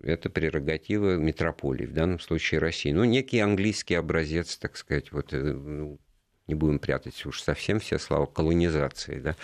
это 0.01 0.29
прерогатива 0.29 1.17
метрополии, 1.17 1.85
в 1.85 1.93
данном 1.93 2.19
случае 2.19 2.59
России. 2.59 2.91
Ну, 2.91 3.03
некий 3.03 3.39
английский 3.39 3.95
образец, 3.95 4.57
так 4.57 4.77
сказать, 4.77 5.11
вот, 5.11 5.33
э, 5.33 5.41
ну, 5.41 5.99
не 6.49 6.55
будем 6.55 6.79
прятать 6.79 7.25
уж 7.25 7.41
совсем 7.41 7.79
все 7.79 7.99
слова, 7.99 8.25
колонизации, 8.25 9.19
да, 9.19 9.35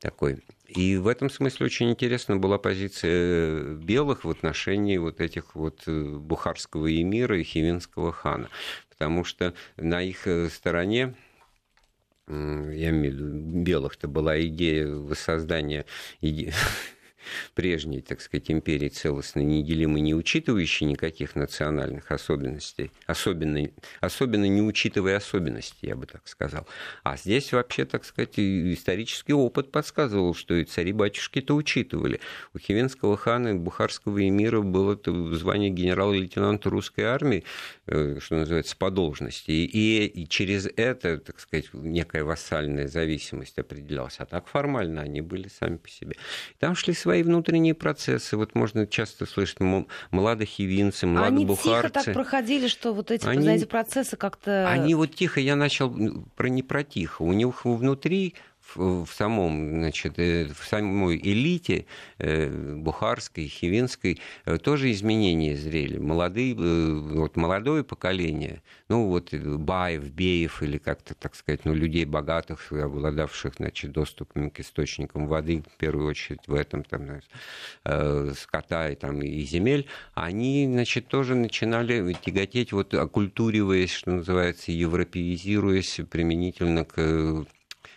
такой. 0.00 0.38
И 0.68 0.96
в 0.96 1.08
этом 1.08 1.28
смысле 1.28 1.66
очень 1.66 1.90
интересна 1.90 2.36
была 2.36 2.58
позиция 2.58 3.74
белых 3.74 4.24
в 4.24 4.30
отношении 4.30 4.96
вот 4.96 5.20
этих 5.20 5.54
вот 5.54 5.82
э, 5.86 6.16
бухарского 6.16 6.90
эмира 6.90 7.38
и 7.38 7.42
хивинского 7.42 8.12
хана, 8.12 8.48
потому 8.88 9.24
что 9.24 9.54
на 9.76 10.02
их 10.02 10.26
э, 10.26 10.48
стороне 10.48 11.14
я 12.28 12.90
имею 12.90 13.14
в 13.14 13.16
виду 13.16 13.62
белых-то 13.62 14.08
была 14.08 14.40
идея 14.46 14.88
воссоздания 14.88 15.84
прежней, 17.54 18.00
так 18.00 18.20
сказать, 18.20 18.50
империи 18.50 18.88
целостной, 18.88 19.44
неделимой, 19.44 20.00
не 20.00 20.14
учитывающей 20.14 20.86
никаких 20.86 21.36
национальных 21.36 22.10
особенностей, 22.10 22.90
особенно, 23.06 23.68
особенно 24.00 24.46
не 24.46 24.62
учитывая 24.62 25.16
особенности, 25.16 25.86
я 25.86 25.96
бы 25.96 26.06
так 26.06 26.26
сказал. 26.28 26.66
А 27.02 27.16
здесь 27.16 27.52
вообще, 27.52 27.84
так 27.84 28.04
сказать, 28.04 28.38
исторический 28.38 29.32
опыт 29.32 29.70
подсказывал, 29.70 30.34
что 30.34 30.54
и 30.54 30.64
цари-батюшки-то 30.64 31.54
учитывали. 31.54 32.20
У 32.54 32.58
Хивенского 32.58 33.16
хана 33.16 33.48
и 33.48 33.54
Бухарского 33.54 34.26
эмира 34.26 34.60
было 34.62 34.98
звание 35.34 35.70
генерала-лейтенанта 35.70 36.70
русской 36.70 37.02
армии, 37.02 37.44
э, 37.86 38.18
что 38.20 38.36
называется, 38.36 38.76
по 38.76 38.90
должности. 38.90 39.50
И, 39.50 40.06
и 40.06 40.28
через 40.28 40.66
это, 40.76 41.18
так 41.18 41.40
сказать, 41.40 41.66
некая 41.72 42.24
вассальная 42.24 42.88
зависимость 42.88 43.58
определялась. 43.58 44.16
А 44.18 44.26
так 44.26 44.46
формально 44.48 45.02
они 45.02 45.20
были 45.20 45.48
сами 45.48 45.76
по 45.76 45.88
себе. 45.88 46.16
Там 46.58 46.74
шли 46.74 46.94
свои 46.94 47.15
внутренние 47.22 47.74
процессы. 47.74 48.36
Вот 48.36 48.54
можно 48.54 48.86
часто 48.86 49.26
слышать 49.26 49.58
младохивинцы, 50.10 51.06
младобухарцы. 51.06 51.68
Они 51.68 51.82
тихо 51.82 51.90
так 51.90 52.14
проходили, 52.14 52.68
что 52.68 52.92
вот 52.94 53.10
эти, 53.10 53.26
они, 53.26 53.42
знаете, 53.42 53.66
процессы 53.66 54.16
как-то... 54.16 54.68
Они 54.68 54.94
вот 54.94 55.14
тихо, 55.14 55.40
я 55.40 55.56
начал 55.56 55.94
про 56.36 56.48
не 56.48 56.62
про 56.62 56.84
тихо. 56.84 57.22
У 57.22 57.32
них 57.32 57.64
внутри 57.64 58.34
в, 58.74 59.06
самом, 59.06 59.70
значит, 59.70 60.18
э, 60.18 60.46
в 60.46 60.66
самой 60.66 61.16
элите 61.18 61.86
э, 62.18 62.74
бухарской, 62.76 63.46
хивинской 63.46 64.20
э, 64.44 64.58
тоже 64.58 64.90
изменения 64.92 65.56
зрели. 65.56 65.98
Молодые, 65.98 66.54
вот 66.54 67.36
молодое 67.36 67.84
поколение, 67.84 68.62
ну 68.88 69.08
вот 69.08 69.32
Баев, 69.34 70.10
Беев 70.10 70.62
или 70.62 70.78
как-то, 70.78 71.14
так 71.14 71.34
сказать, 71.34 71.64
ну, 71.64 71.74
людей 71.74 72.04
богатых, 72.04 72.72
обладавших, 72.72 73.54
значит, 73.56 73.92
доступом 73.92 74.50
к 74.50 74.60
источникам 74.60 75.28
воды, 75.28 75.62
в 75.62 75.76
первую 75.78 76.08
очередь 76.08 76.46
в 76.46 76.54
этом, 76.54 76.84
там, 76.84 77.20
скота 78.34 78.90
и, 78.90 78.94
там, 78.94 79.22
и 79.22 79.40
земель, 79.42 79.86
они, 80.14 80.66
значит, 80.70 81.08
тоже 81.08 81.34
начинали 81.34 82.16
тяготеть, 82.24 82.72
вот 82.72 82.94
оккультуриваясь, 82.94 83.92
что 83.92 84.10
называется, 84.10 84.72
европеизируясь 84.72 86.00
применительно 86.10 86.84
к 86.84 87.46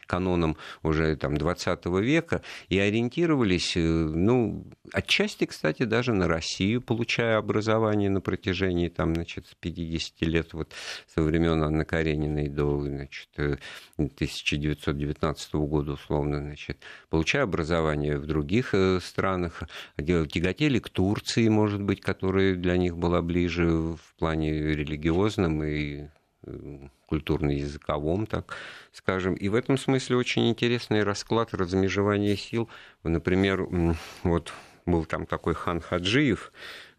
канонам 0.10 0.58
уже 0.82 1.16
там, 1.16 1.38
20 1.38 1.86
века 1.86 2.42
и 2.68 2.80
ориентировались, 2.80 3.78
э, 3.78 3.80
ну, 3.80 4.66
отчасти, 4.92 5.46
кстати, 5.46 5.84
даже 5.84 6.14
на 6.14 6.28
Россию, 6.28 6.82
получая 6.82 7.38
образование 7.38 8.10
на 8.10 8.20
протяжении 8.20 8.90
там, 8.90 9.14
значит, 9.14 9.46
50 9.60 10.22
лет, 10.22 10.54
вот 10.54 10.74
со 11.14 11.22
времен 11.22 11.62
Анны 11.64 11.86
Карениной 11.86 12.50
до 12.50 12.82
значит, 12.82 13.30
1919 13.98 15.50
э, 15.54 15.58
года, 15.58 15.92
условно, 15.94 16.40
значит, 16.40 16.80
получая 17.10 17.44
образование 17.44 18.18
в 18.18 18.26
других 18.26 18.74
э, 18.74 19.00
странах, 19.02 19.64
тяготели 19.98 20.80
к 20.80 20.90
Турции, 20.90 21.48
может 21.50 21.82
быть, 21.82 22.02
которая 22.02 22.56
для 22.56 22.78
них 22.78 22.98
была 22.98 23.22
ближе 23.22 23.68
в 23.68 24.16
плане 24.18 24.52
религиозном 24.74 25.64
и 25.64 26.08
культурно-языковом, 27.06 28.26
так 28.26 28.56
скажем. 28.92 29.34
И 29.34 29.50
в 29.50 29.56
этом 29.56 29.78
смысле 29.78 30.18
очень 30.18 30.50
интересный 30.50 31.04
расклад 31.04 31.54
размежевания 31.54 32.36
сил. 32.36 32.70
Например, 33.04 33.68
вот 34.24 34.54
был 34.86 35.06
там 35.06 35.26
такой 35.26 35.54
хан 35.54 35.82
Хаджиев, 35.82 36.52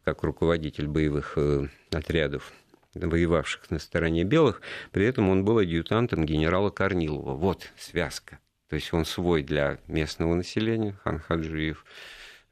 как 0.05 0.23
руководитель 0.23 0.87
боевых 0.87 1.35
э, 1.37 1.69
отрядов, 1.91 2.53
воевавших 2.95 3.71
на 3.71 3.79
стороне 3.79 4.25
белых, 4.25 4.63
при 4.91 5.07
этом 5.07 5.29
он 5.29 5.45
был 5.45 5.59
адъютантом 5.59 6.25
генерала 6.25 6.71
Корнилова. 6.71 7.35
Вот 7.35 7.71
связка. 7.79 8.39
То 8.69 8.77
есть 8.77 8.93
он 8.93 9.05
свой 9.05 9.43
для 9.43 9.79
местного 9.89 10.35
населения, 10.35 10.97
хан 11.03 11.19
Хаджиев, 11.19 11.85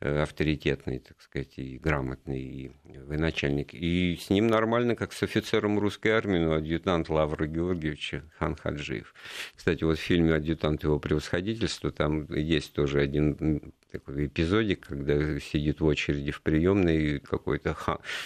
авторитетный, 0.01 1.01
так 1.01 1.21
сказать, 1.21 1.59
и 1.59 1.79
грамотный 1.79 2.41
и 2.41 2.73
военачальник. 2.85 3.75
И 3.75 4.17
с 4.21 4.31
ним 4.31 4.47
нормально, 4.47 4.95
как 4.95 5.13
с 5.13 5.23
офицером 5.23 5.79
русской 5.79 6.09
армии, 6.09 6.39
ну, 6.39 6.53
адъютант 6.53 7.09
Лавра 7.09 7.47
Георгиевича 7.47 8.25
Хан 8.39 8.55
Хаджиев. 8.57 9.15
Кстати, 9.57 9.85
вот 9.85 9.99
в 9.99 10.03
фильме 10.03 10.35
«Адъютант 10.35 10.85
его 10.85 10.99
превосходительства» 10.99 11.91
там 11.91 12.33
есть 12.33 12.73
тоже 12.73 13.01
один 13.01 13.73
такой 13.91 14.27
эпизодик, 14.27 14.87
когда 14.87 15.41
сидит 15.41 15.81
в 15.81 15.87
очереди 15.87 16.31
в 16.31 16.43
приемной 16.43 17.21
какой-то, 17.21 17.77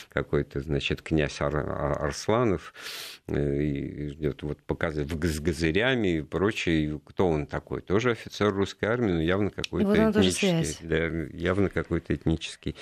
какой-то 0.08 0.60
значит, 0.60 1.02
князь 1.02 1.40
Ар 1.40 1.56
Арсланов 1.56 2.74
э, 3.28 3.62
и 3.62 4.08
ждет 4.08 4.42
вот 4.42 4.58
показывает 4.62 5.10
с 5.10 5.40
газырями 5.40 6.18
и 6.18 6.22
прочее. 6.22 7.00
Кто 7.04 7.28
он 7.28 7.46
такой? 7.46 7.80
Тоже 7.80 8.10
офицер 8.10 8.52
русской 8.52 8.86
армии, 8.86 9.12
но 9.12 9.22
явно 9.22 9.50
какой-то 9.50 9.88
вот 9.88 10.16
этнический. 10.16 10.88
Да, 10.88 11.06
явно 11.36 11.68
какой-то 11.68 12.14
этнический 12.14 12.76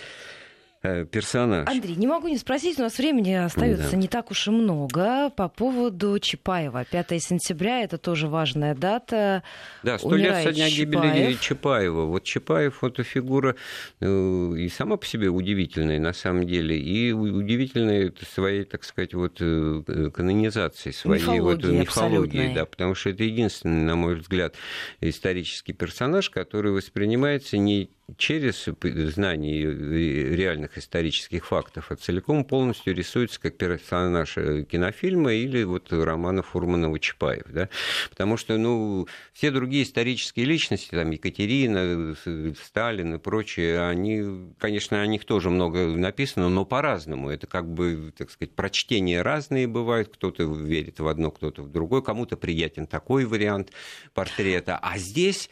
персонаж. 0.83 1.69
Андрей, 1.69 1.97
не 1.97 2.07
могу 2.07 2.29
не 2.29 2.39
спросить, 2.39 2.79
у 2.79 2.83
нас 2.83 2.97
времени 2.99 3.33
остается 3.33 3.91
да. 3.93 3.97
не 3.97 4.09
так 4.09 4.31
уж 4.31 4.49
и 4.49 4.51
много. 4.51 5.31
По 5.31 5.49
поводу 5.49 6.19
Чапаева. 6.19 6.85
5 6.85 7.23
сентября, 7.23 7.83
это 7.83 7.99
тоже 7.99 8.29
важная 8.29 8.75
дата. 8.75 9.43
Да, 9.83 9.99
сто 9.99 10.15
лет 10.15 10.43
со 10.43 10.53
дня 10.53 10.69
гибели 10.71 11.37
Чапаева. 11.41 12.07
Вот 12.07 12.25
Чапаев, 12.25 12.83
это 12.83 13.03
фигура 13.03 13.57
э, 14.01 14.07
и 14.07 14.69
сама 14.69 14.97
по 14.97 15.07
себе 15.07 15.29
удивительная 15.29 15.99
на 15.99 16.13
самом 16.13 16.47
деле, 16.47 16.79
и 16.79 17.13
удивительная 17.13 18.13
своей, 18.33 18.65
так 18.65 18.85
сказать, 18.85 19.13
вот 19.15 19.37
э, 19.41 20.11
канонизацией, 20.15 20.95
своей 20.95 21.23
мифологии, 21.23 21.41
вот 21.41 21.65
мифологии, 21.65 22.55
да, 22.55 22.65
потому 22.65 22.95
что 22.95 23.11
это 23.11 23.25
единственный, 23.25 23.85
на 23.85 23.97
мой 23.97 24.15
взгляд, 24.15 24.55
исторический 25.01 25.73
персонаж, 25.73 26.31
который 26.31 26.73
воспринимается 26.73 27.59
не 27.59 27.91
через 28.17 28.67
знание 29.13 30.35
реальных 30.35 30.79
исторических 30.79 31.47
фактов, 31.47 31.91
а 31.91 31.97
целиком 31.97 32.45
полностью 32.45 32.95
рисуется 32.95 33.41
как 33.41 33.57
персонаж 33.57 34.37
э, 34.37 34.65
кинофильма 34.65 35.33
или 35.33 35.63
вот 35.63 35.93
романа 35.93 36.43
Фурманова-Чапаев. 36.43 37.51
Да? 37.53 37.69
Потому 38.11 38.37
что 38.37 38.57
ну, 38.57 39.07
все 39.33 39.51
другие 39.51 39.85
исторические 39.85 40.47
личности, 40.47 40.91
там 40.91 41.11
Екатерина, 41.11 42.15
Сталин 42.63 43.15
и 43.15 43.19
прочие, 43.19 43.81
они, 43.81 44.55
конечно, 44.59 45.01
о 45.01 45.07
них 45.07 45.25
тоже 45.25 45.51
много 45.51 45.87
написано, 45.87 46.49
но 46.49 46.65
по-разному. 46.65 47.31
Это 47.31 47.47
как 47.47 47.71
бы, 47.73 48.13
так 48.17 48.31
сказать, 48.31 48.55
прочтения 48.55 49.23
разные 49.23 49.67
бывают. 49.67 50.09
Кто-то 50.09 50.45
верит 50.45 51.01
в 51.01 51.07
одно, 51.07 51.31
кто-то 51.31 51.63
в 51.63 51.71
другое. 51.71 52.03
Кому-то 52.03 52.37
приятен 52.37 52.87
такой 52.87 53.25
вариант 53.25 53.73
портрета. 54.15 54.79
А 54.81 54.99
здесь 54.99 55.51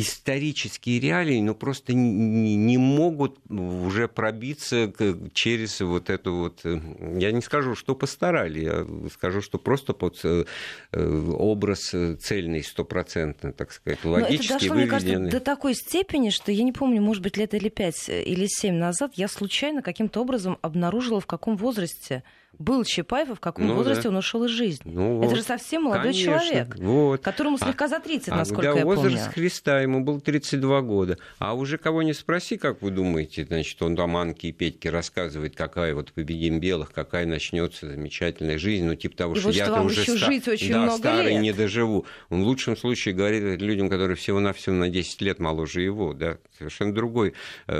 исторические 0.00 0.98
реалии, 0.98 1.40
ну, 1.40 1.54
просто 1.54 1.94
не, 1.94 2.56
не 2.56 2.78
могут 2.78 3.38
уже 3.48 4.08
пробиться 4.08 4.92
через 5.32 5.80
вот 5.80 6.10
эту 6.10 6.34
вот... 6.34 6.60
Э, 6.64 6.80
я 7.16 7.30
не 7.30 7.40
скажу, 7.40 7.74
что 7.74 7.94
постарали, 7.94 8.60
я 8.60 8.86
скажу, 9.12 9.40
что 9.40 9.58
просто 9.58 9.92
под 9.92 10.20
э, 10.24 10.44
э, 10.92 11.30
образ 11.36 11.94
цельный, 12.20 12.64
стопроцентно, 12.64 13.52
так 13.52 13.72
сказать, 13.72 14.04
логически 14.04 14.52
Но 14.52 14.56
это 14.56 14.64
дошло, 14.64 14.74
выведенный. 14.74 14.82
мне 14.82 14.90
кажется, 14.90 15.38
до 15.38 15.40
такой 15.40 15.74
степени, 15.74 16.30
что 16.30 16.50
я 16.50 16.64
не 16.64 16.72
помню, 16.72 17.00
может 17.00 17.22
быть, 17.22 17.36
лет 17.36 17.54
или 17.54 17.68
пять 17.68 18.08
или 18.08 18.46
семь 18.48 18.74
назад 18.74 19.12
я 19.14 19.28
случайно 19.28 19.80
каким-то 19.80 20.20
образом 20.20 20.58
обнаружила, 20.62 21.20
в 21.20 21.26
каком 21.26 21.56
возрасте 21.56 22.24
был 22.58 22.84
Чапаев, 22.84 23.30
и 23.30 23.34
в 23.34 23.40
каком 23.40 23.66
ну, 23.66 23.74
возрасте 23.74 24.04
да. 24.04 24.08
он 24.10 24.16
ушел 24.16 24.44
из 24.44 24.50
жизни. 24.50 24.90
Ну, 24.92 25.20
Это 25.20 25.30
вот. 25.30 25.36
же 25.36 25.42
совсем 25.42 25.84
молодой 25.84 26.12
Конечно. 26.12 26.24
человек, 26.24 26.76
вот. 26.76 27.22
которому 27.22 27.58
слегка 27.58 27.88
за 27.88 28.00
30, 28.00 28.28
а, 28.28 28.36
насколько 28.36 28.72
а, 28.72 28.76
я 28.76 28.84
возраст 28.84 29.02
помню. 29.02 29.16
возраст 29.16 29.34
Христа, 29.34 29.80
ему 29.80 30.04
был 30.04 30.20
32 30.20 30.80
года. 30.82 31.18
А 31.38 31.54
уже 31.54 31.78
кого 31.78 32.02
не 32.02 32.12
спроси, 32.12 32.56
как 32.56 32.82
вы 32.82 32.90
думаете, 32.90 33.44
значит, 33.44 33.80
он 33.82 33.96
там 33.96 34.16
Анке 34.16 34.48
и 34.48 34.52
Петьке 34.52 34.90
рассказывает, 34.90 35.56
какая 35.56 35.94
вот 35.94 36.12
победим 36.12 36.60
белых, 36.60 36.92
какая 36.92 37.26
начнется 37.26 37.86
замечательная 37.88 38.58
жизнь, 38.58 38.84
ну, 38.84 38.94
типа 38.94 39.16
того, 39.16 39.34
и 39.34 39.38
что 39.38 39.48
вот 39.48 39.54
я-то 39.54 39.82
уже 39.82 40.02
ста... 40.02 40.16
жить 40.16 40.48
очень 40.48 40.72
да, 40.72 40.82
много 40.82 40.98
старый 40.98 41.32
лет. 41.32 41.42
не 41.42 41.52
доживу. 41.52 42.06
Он 42.30 42.42
в 42.42 42.46
лучшем 42.46 42.76
случае 42.76 43.14
говорит 43.14 43.60
людям, 43.60 43.88
которые 43.88 44.16
всего-навсего 44.16 44.74
на 44.74 44.88
10 44.88 45.20
лет 45.22 45.38
моложе 45.38 45.82
его, 45.82 46.12
да, 46.14 46.38
совершенно 46.56 46.94
другой 46.94 47.34
э, 47.66 47.74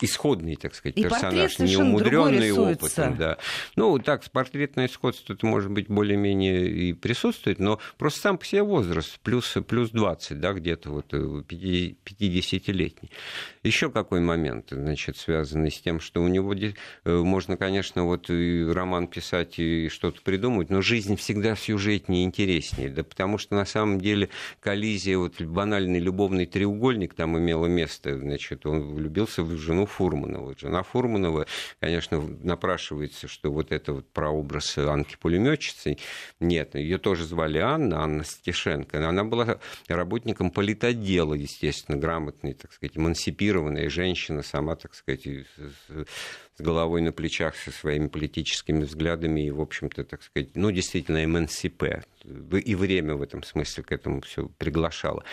исходный, 0.00 0.56
так 0.56 0.74
сказать, 0.74 0.96
и 0.96 1.02
персонаж, 1.02 1.58
неумудренный 1.58 2.52
опытом, 2.52 3.16
да. 3.16 3.38
Ну, 3.76 3.98
так, 3.98 4.28
портретное 4.30 4.88
сходство 4.88 5.34
это 5.34 5.46
может 5.46 5.70
быть 5.70 5.88
более-менее 5.88 6.68
и 6.68 6.92
присутствует, 6.92 7.58
но 7.58 7.80
просто 7.96 8.20
сам 8.20 8.38
по 8.38 8.44
себе 8.44 8.62
возраст 8.62 9.18
плюс, 9.20 9.56
плюс 9.66 9.90
20, 9.90 10.40
да, 10.40 10.52
где-то 10.52 10.90
вот 10.90 11.12
50-летний. 11.12 13.10
Э, 13.12 13.16
Еще 13.62 13.90
какой 13.90 14.20
момент, 14.20 14.68
значит, 14.70 15.16
связанный 15.16 15.70
с 15.70 15.80
тем, 15.80 16.00
что 16.00 16.22
у 16.22 16.28
него 16.28 16.54
э, 16.54 16.72
можно, 17.04 17.56
конечно, 17.56 18.04
вот 18.04 18.30
и 18.30 18.64
роман 18.64 19.08
писать 19.08 19.58
и 19.58 19.88
что-то 19.88 20.20
придумать, 20.22 20.70
но 20.70 20.80
жизнь 20.80 21.16
всегда 21.16 21.56
сюжетнее 21.56 22.24
интереснее, 22.24 22.90
да, 22.90 23.04
потому 23.04 23.38
что 23.38 23.54
на 23.54 23.64
самом 23.64 24.00
деле 24.00 24.28
коллизия, 24.60 25.18
вот 25.18 25.40
банальный 25.40 26.00
любовный 26.00 26.46
треугольник 26.46 27.14
там 27.14 27.38
имела 27.38 27.66
место, 27.66 28.18
значит, 28.18 28.66
он 28.66 28.94
влюбился 28.94 29.42
в 29.42 29.56
жену 29.56 29.86
Фурманова. 29.86 30.54
Жена 30.58 30.82
Фурманова, 30.82 31.46
конечно, 31.80 32.20
напрашивается, 32.20 33.28
что 33.28 33.50
вот 33.58 33.72
это 33.72 33.92
вот 33.92 34.08
прообраз 34.12 34.78
Анки 34.78 35.16
пулеметчицы. 35.20 35.98
Нет, 36.40 36.74
ее 36.74 36.98
тоже 36.98 37.24
звали 37.24 37.58
Анна, 37.58 38.02
Анна 38.02 38.24
Стешенко. 38.24 39.06
Она 39.06 39.24
была 39.24 39.58
работником 39.88 40.50
политотдела, 40.50 41.34
естественно, 41.34 41.98
грамотной, 41.98 42.54
так 42.54 42.72
сказать, 42.72 42.96
эмансипированная 42.96 43.90
женщина, 43.90 44.42
сама, 44.42 44.76
так 44.76 44.94
сказать, 44.94 45.26
с 45.26 46.60
головой 46.60 47.02
на 47.02 47.12
плечах, 47.12 47.56
со 47.56 47.70
своими 47.70 48.08
политическими 48.08 48.84
взглядами 48.84 49.46
и, 49.46 49.50
в 49.50 49.60
общем-то, 49.60 50.04
так 50.04 50.22
сказать, 50.22 50.50
ну, 50.54 50.70
действительно, 50.70 51.26
МНСП. 51.26 52.04
И 52.52 52.74
время 52.74 53.14
в 53.14 53.22
этом 53.22 53.42
смысле 53.42 53.82
к 53.82 53.92
этому 53.92 54.20
все 54.20 54.48
приглашало. 54.58 55.24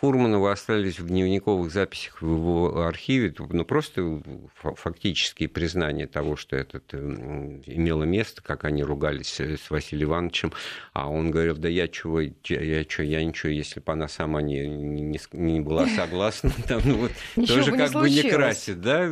Фурманова 0.00 0.52
остались 0.52 0.98
в 0.98 1.08
дневниковых 1.08 1.70
записях 1.70 2.22
в 2.22 2.26
его 2.26 2.84
архиве 2.86 3.34
ну, 3.50 3.66
просто 3.66 4.22
фактические 4.62 5.50
признания 5.50 6.06
того, 6.06 6.36
что 6.36 6.56
это 6.56 6.80
имело 7.66 8.04
место, 8.04 8.42
как 8.42 8.64
они 8.64 8.82
ругались 8.82 9.38
с 9.38 9.70
Василием 9.70 10.08
Ивановичем, 10.08 10.52
а 10.94 11.10
он 11.10 11.30
говорил, 11.30 11.54
да 11.56 11.68
я 11.68 11.86
чего, 11.86 12.20
я, 12.20 12.84
что, 12.88 13.02
я 13.02 13.22
ничего, 13.22 13.50
если 13.50 13.80
бы 13.80 13.92
она 13.92 14.08
сама 14.08 14.40
не, 14.40 14.66
не, 14.66 15.20
не 15.32 15.60
была 15.60 15.86
согласна, 15.86 16.50
там, 16.66 16.80
ну, 16.84 16.96
вот, 16.96 17.46
тоже 17.46 17.70
как 17.70 17.92
бы 17.92 18.08
не 18.08 18.22
красит, 18.22 18.80
да? 18.80 19.06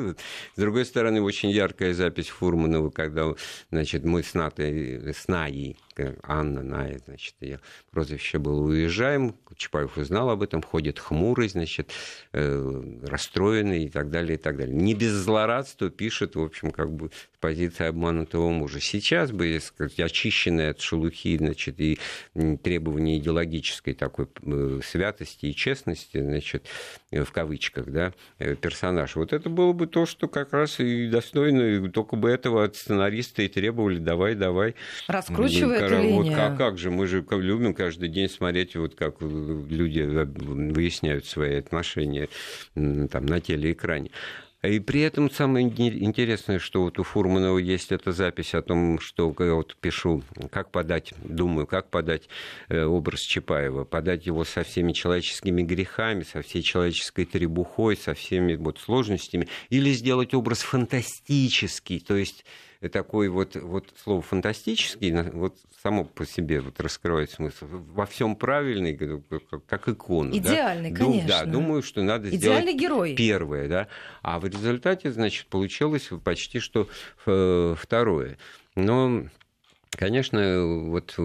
С 0.55 0.59
другой 0.59 0.87
стороны, 0.87 1.21
очень 1.21 1.51
яркая 1.51 1.93
запись 1.93 2.29
Фурманова, 2.29 2.89
когда, 2.89 3.35
значит, 3.71 4.05
мы 4.05 4.23
с 4.23 4.33
Натой, 4.33 5.13
с 5.13 5.29
Наей, 5.29 5.77
Анна 6.23 6.63
Ная, 6.63 6.99
значит, 7.05 7.35
ее 7.41 7.61
прозвище 7.91 8.39
было 8.39 8.61
«Уезжаем». 8.61 9.35
Чапаев 9.57 9.97
узнал 9.97 10.31
об 10.31 10.43
этом, 10.43 10.63
ходит 10.63 10.99
хмурый, 10.99 11.49
значит, 11.49 11.91
э, 12.33 12.83
расстроенный 13.03 13.85
и 13.85 13.89
так 13.89 14.11
далее, 14.11 14.39
и 14.39 14.41
так 14.41 14.57
далее. 14.57 14.75
Не 14.75 14.95
без 14.95 15.13
злорадства 15.13 15.91
пишет, 15.91 16.37
в 16.37 16.43
общем, 16.43 16.71
как 16.71 16.93
бы 16.93 17.11
с 17.35 17.39
позиции 17.41 17.87
обманутого 17.87 18.51
мужа. 18.51 18.81
Сейчас 18.81 19.33
бы, 19.33 19.47
если 19.47 19.69
сказать, 19.69 19.99
очищенный 20.01 20.71
от 20.71 20.81
шелухи, 20.81 21.37
значит, 21.39 21.81
и 21.81 21.99
требований 22.63 23.19
идеологической 23.19 23.95
такой 23.95 24.29
э, 24.43 24.81
святости 24.85 25.47
и 25.47 25.55
честности, 25.55 26.21
значит, 26.23 26.67
э, 27.11 27.25
в 27.25 27.33
кавычках, 27.33 27.87
да, 27.87 28.13
персонаж. 28.39 29.17
Вот 29.17 29.33
это 29.33 29.49
было 29.49 29.73
бы 29.73 29.87
то, 29.87 30.07
что 30.07 30.29
как 30.29 30.53
раз 30.53 30.79
и 30.79 31.09
достойно, 31.09 31.63
и 31.63 31.89
только 31.89 32.17
бы 32.17 32.31
этого 32.31 32.65
от 32.65 32.77
сценариста 32.77 33.43
и 33.43 33.49
требовали, 33.49 33.99
давай, 33.99 34.35
давай. 34.35 34.75
Линию. 35.79 35.88
Вот 35.97 36.35
как, 36.35 36.57
как 36.57 36.79
же, 36.79 36.91
мы 36.91 37.07
же 37.07 37.25
любим 37.31 37.75
каждый 37.75 38.09
день 38.09 38.29
смотреть, 38.29 38.77
вот 38.77 38.95
как 38.95 39.21
люди 39.21 40.01
выясняют 40.01 41.27
свои 41.27 41.57
отношения 41.57 42.29
там, 42.75 43.27
на 43.27 43.41
телеэкране. 43.41 44.11
И 44.63 44.81
при 44.81 45.03
этом 45.03 45.31
самое 45.31 45.69
интересное, 45.69 46.59
что 46.59 46.83
вот 46.83 46.99
у 46.99 47.05
Фурманова 47.05 47.59
есть 47.59 47.93
эта 47.93 48.11
запись 48.11 48.55
о 48.55 48.63
том, 48.63 48.99
что 48.99 49.33
я 49.39 49.55
вот 49.55 49.77
пишу, 49.77 50.25
как 50.51 50.73
подать, 50.73 51.15
думаю, 51.23 51.69
как 51.69 51.91
подать 51.91 52.29
э, 52.69 52.83
образ 52.83 53.21
Чапаева, 53.21 53.85
подать 53.85 54.27
его 54.27 54.45
со 54.45 54.65
всеми 54.65 54.93
человеческими 54.93 55.63
грехами, 55.63 56.25
со 56.25 56.43
всей 56.43 56.63
человеческой 56.63 57.25
требухой, 57.25 57.97
со 57.97 58.15
всеми 58.15 58.57
вот 58.57 58.81
сложностями, 58.81 59.47
или 59.71 59.93
сделать 59.93 60.35
образ 60.35 60.59
фантастический, 60.59 62.01
то 62.01 62.17
есть 62.17 62.45
такой 62.87 63.29
вот, 63.29 63.57
вот 63.57 63.87
слово 64.03 64.23
фантастический, 64.23 65.13
вот 65.33 65.57
само 65.83 66.05
по 66.05 66.25
себе 66.25 66.61
вот 66.61 66.81
раскрывает 66.81 67.31
смысл. 67.31 67.67
Во 67.69 68.07
всем 68.07 68.37
правильный, 68.37 68.97
как, 68.97 69.67
как 69.67 69.89
икона. 69.89 70.37
Идеальный, 70.37 70.93
да? 70.93 70.97
конечно. 70.97 71.29
Да, 71.29 71.45
думаю, 71.45 71.83
что 71.83 72.03
надо 72.03 72.29
Идеальный 72.29 72.73
сделать 72.73 72.81
герой. 72.81 73.17
первое, 73.17 73.69
да. 73.69 73.89
А 74.23 74.39
в 74.39 74.45
результате, 74.45 75.11
значит, 75.11 75.47
получилось 75.47 76.11
почти 76.23 76.61
что 76.61 76.89
второе. 77.77 78.39
Но 78.77 79.25
Конечно, 79.91 80.65
вот 80.65 81.19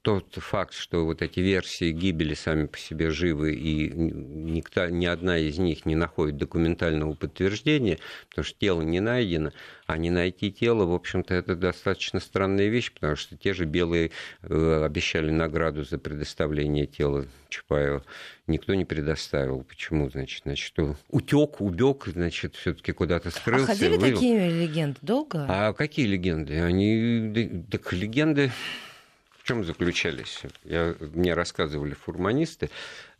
тот 0.00 0.34
факт, 0.34 0.72
что 0.72 1.04
вот 1.04 1.20
эти 1.20 1.40
версии 1.40 1.92
гибели 1.92 2.32
сами 2.32 2.66
по 2.66 2.78
себе 2.78 3.10
живы, 3.10 3.54
и 3.54 3.90
никто, 3.90 4.88
ни 4.88 5.04
одна 5.04 5.38
из 5.38 5.58
них 5.58 5.84
не 5.84 5.94
находит 5.94 6.38
документального 6.38 7.12
подтверждения, 7.12 7.98
потому 8.30 8.44
что 8.44 8.58
тело 8.58 8.80
не 8.80 9.00
найдено, 9.00 9.52
а 9.86 9.98
не 9.98 10.10
найти 10.10 10.50
тело, 10.50 10.84
в 10.84 10.92
общем-то, 10.92 11.34
это 11.34 11.54
достаточно 11.54 12.20
странная 12.20 12.68
вещь, 12.68 12.92
потому 12.92 13.16
что 13.16 13.36
те 13.36 13.54
же 13.54 13.64
белые 13.64 14.10
э, 14.42 14.82
обещали 14.84 15.30
награду 15.30 15.84
за 15.84 15.98
предоставление 15.98 16.86
тела 16.86 17.26
Чапаева. 17.48 18.02
Никто 18.46 18.74
не 18.74 18.84
предоставил. 18.84 19.62
Почему, 19.62 20.10
значит? 20.10 20.42
Значит, 20.44 20.74
утек, 21.10 21.60
убег, 21.60 22.06
значит, 22.06 22.56
все-таки 22.56 22.92
куда-то 22.92 23.30
скрылся. 23.30 23.72
А 23.72 23.74
ходили 23.74 23.96
вывел. 23.96 24.14
такие 24.14 24.50
легенды 24.50 24.98
долго? 25.02 25.46
А 25.48 25.72
какие 25.72 26.06
легенды? 26.06 26.60
Они, 26.60 27.64
так 27.70 27.92
легенды 27.92 28.50
в 29.38 29.48
чем 29.48 29.64
заключались? 29.64 30.42
Я, 30.64 30.96
мне 30.98 31.32
рассказывали 31.32 31.94
фурманисты, 31.94 32.68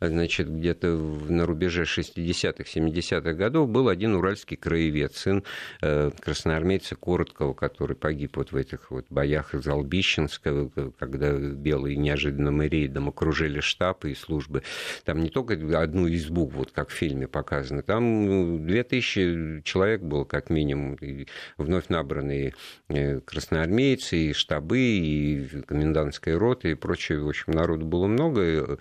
значит, 0.00 0.48
где-то 0.48 0.88
на 0.88 1.46
рубеже 1.46 1.82
60-х, 1.85 2.64
70-х 2.64 3.32
годов 3.32 3.68
был 3.68 3.88
один 3.88 4.14
уральский 4.14 4.56
краевед, 4.56 5.14
сын 5.14 5.44
э, 5.82 6.11
красноармейца 6.20 6.96
Короткого, 6.96 7.54
который 7.54 7.96
погиб 7.96 8.37
вот 8.37 8.52
в 8.52 8.56
этих 8.56 8.90
вот 8.90 9.06
боях 9.11 9.54
из 9.54 9.66
Албищенска, 9.66 10.70
когда 10.98 11.32
белые 11.32 11.96
неожиданным 11.96 12.62
рейдом 12.62 13.09
окружили 13.09 13.61
штаб 13.61 14.04
и 14.04 14.14
службы. 14.14 14.62
Там 15.04 15.22
не 15.22 15.30
только 15.30 15.54
одну 15.80 16.09
избу, 16.12 16.46
вот 16.46 16.72
как 16.72 16.90
в 16.90 16.92
фильме 16.92 17.26
показано, 17.26 17.82
там 17.82 18.66
2000 18.66 19.56
ну, 19.56 19.62
человек 19.62 20.02
было 20.02 20.24
как 20.24 20.50
минимум, 20.50 20.94
и 20.96 21.26
вновь 21.56 21.88
набранные 21.88 22.54
э, 22.88 23.20
красноармейцы, 23.20 24.16
и 24.16 24.32
штабы, 24.32 24.78
и 24.78 25.62
комендантская 25.66 26.38
рота, 26.38 26.68
и 26.68 26.74
прочее. 26.74 27.20
В 27.20 27.28
общем, 27.28 27.52
народу 27.52 27.87
было 27.87 28.06
много 28.06 28.78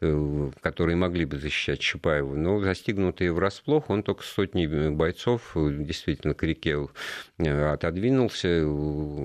э, 0.00 0.50
которые 0.60 0.96
могли 0.96 1.24
бы 1.24 1.38
защищать 1.38 1.80
Чапаева, 1.80 2.34
но 2.34 2.60
застигнутые 2.60 3.32
врасплох, 3.32 3.90
он 3.90 4.02
только 4.02 4.22
с 4.22 4.26
сотней 4.26 4.66
бойцов 4.90 5.52
действительно 5.54 6.34
к 6.34 6.42
реке 6.42 6.88
э, 7.38 7.72
отодвинулся, 7.72 8.48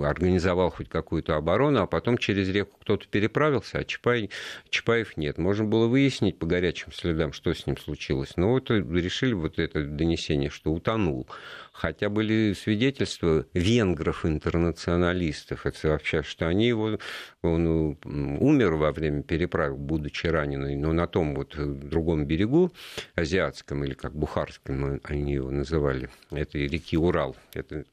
организовал 0.05 0.69
хоть 0.69 0.89
какую-то 0.89 1.35
оборону, 1.35 1.81
а 1.81 1.87
потом 1.87 2.17
через 2.17 2.49
реку 2.49 2.77
кто-то 2.81 3.07
переправился, 3.07 3.79
а 3.79 3.83
Чапай, 3.83 4.29
Чапаев 4.69 5.17
нет. 5.17 5.37
Можно 5.37 5.65
было 5.65 5.87
выяснить 5.87 6.37
по 6.37 6.45
горячим 6.45 6.91
следам, 6.91 7.33
что 7.33 7.53
с 7.53 7.65
ним 7.65 7.77
случилось. 7.77 8.37
Но 8.37 8.49
вот 8.49 8.69
решили 8.69 9.33
вот 9.33 9.59
это 9.59 9.83
донесение, 9.83 10.49
что 10.49 10.71
утонул 10.71 11.27
хотя 11.73 12.09
были 12.09 12.53
свидетельства 12.53 13.45
венгров-интернационалистов, 13.53 15.65
это 15.65 15.89
вообще, 15.89 16.21
что 16.21 16.47
они 16.47 16.67
его, 16.67 16.99
он 17.41 17.97
умер 18.05 18.75
во 18.75 18.91
время 18.91 19.23
переправы, 19.23 19.75
будучи 19.75 20.27
раненый, 20.27 20.77
но 20.77 20.93
на 20.93 21.07
том 21.07 21.35
вот 21.35 21.55
другом 21.57 22.25
берегу, 22.25 22.71
азиатском, 23.15 23.83
или 23.83 23.95
как 23.95 24.15
бухарском 24.15 25.01
они 25.03 25.33
его 25.33 25.49
называли, 25.49 26.09
этой 26.31 26.67
реки 26.67 26.95
Урал, 26.95 27.35
это 27.53 27.85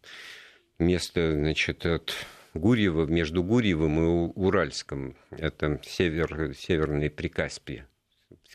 место, 0.78 1.32
значит, 1.32 1.86
от 1.86 2.14
Гурьева, 2.52 3.06
между 3.06 3.42
Гурьевым 3.42 3.98
и 3.98 4.32
Уральском, 4.34 5.16
это 5.30 5.80
север, 5.84 6.54
северное 6.54 7.08
Прикаспие, 7.08 7.86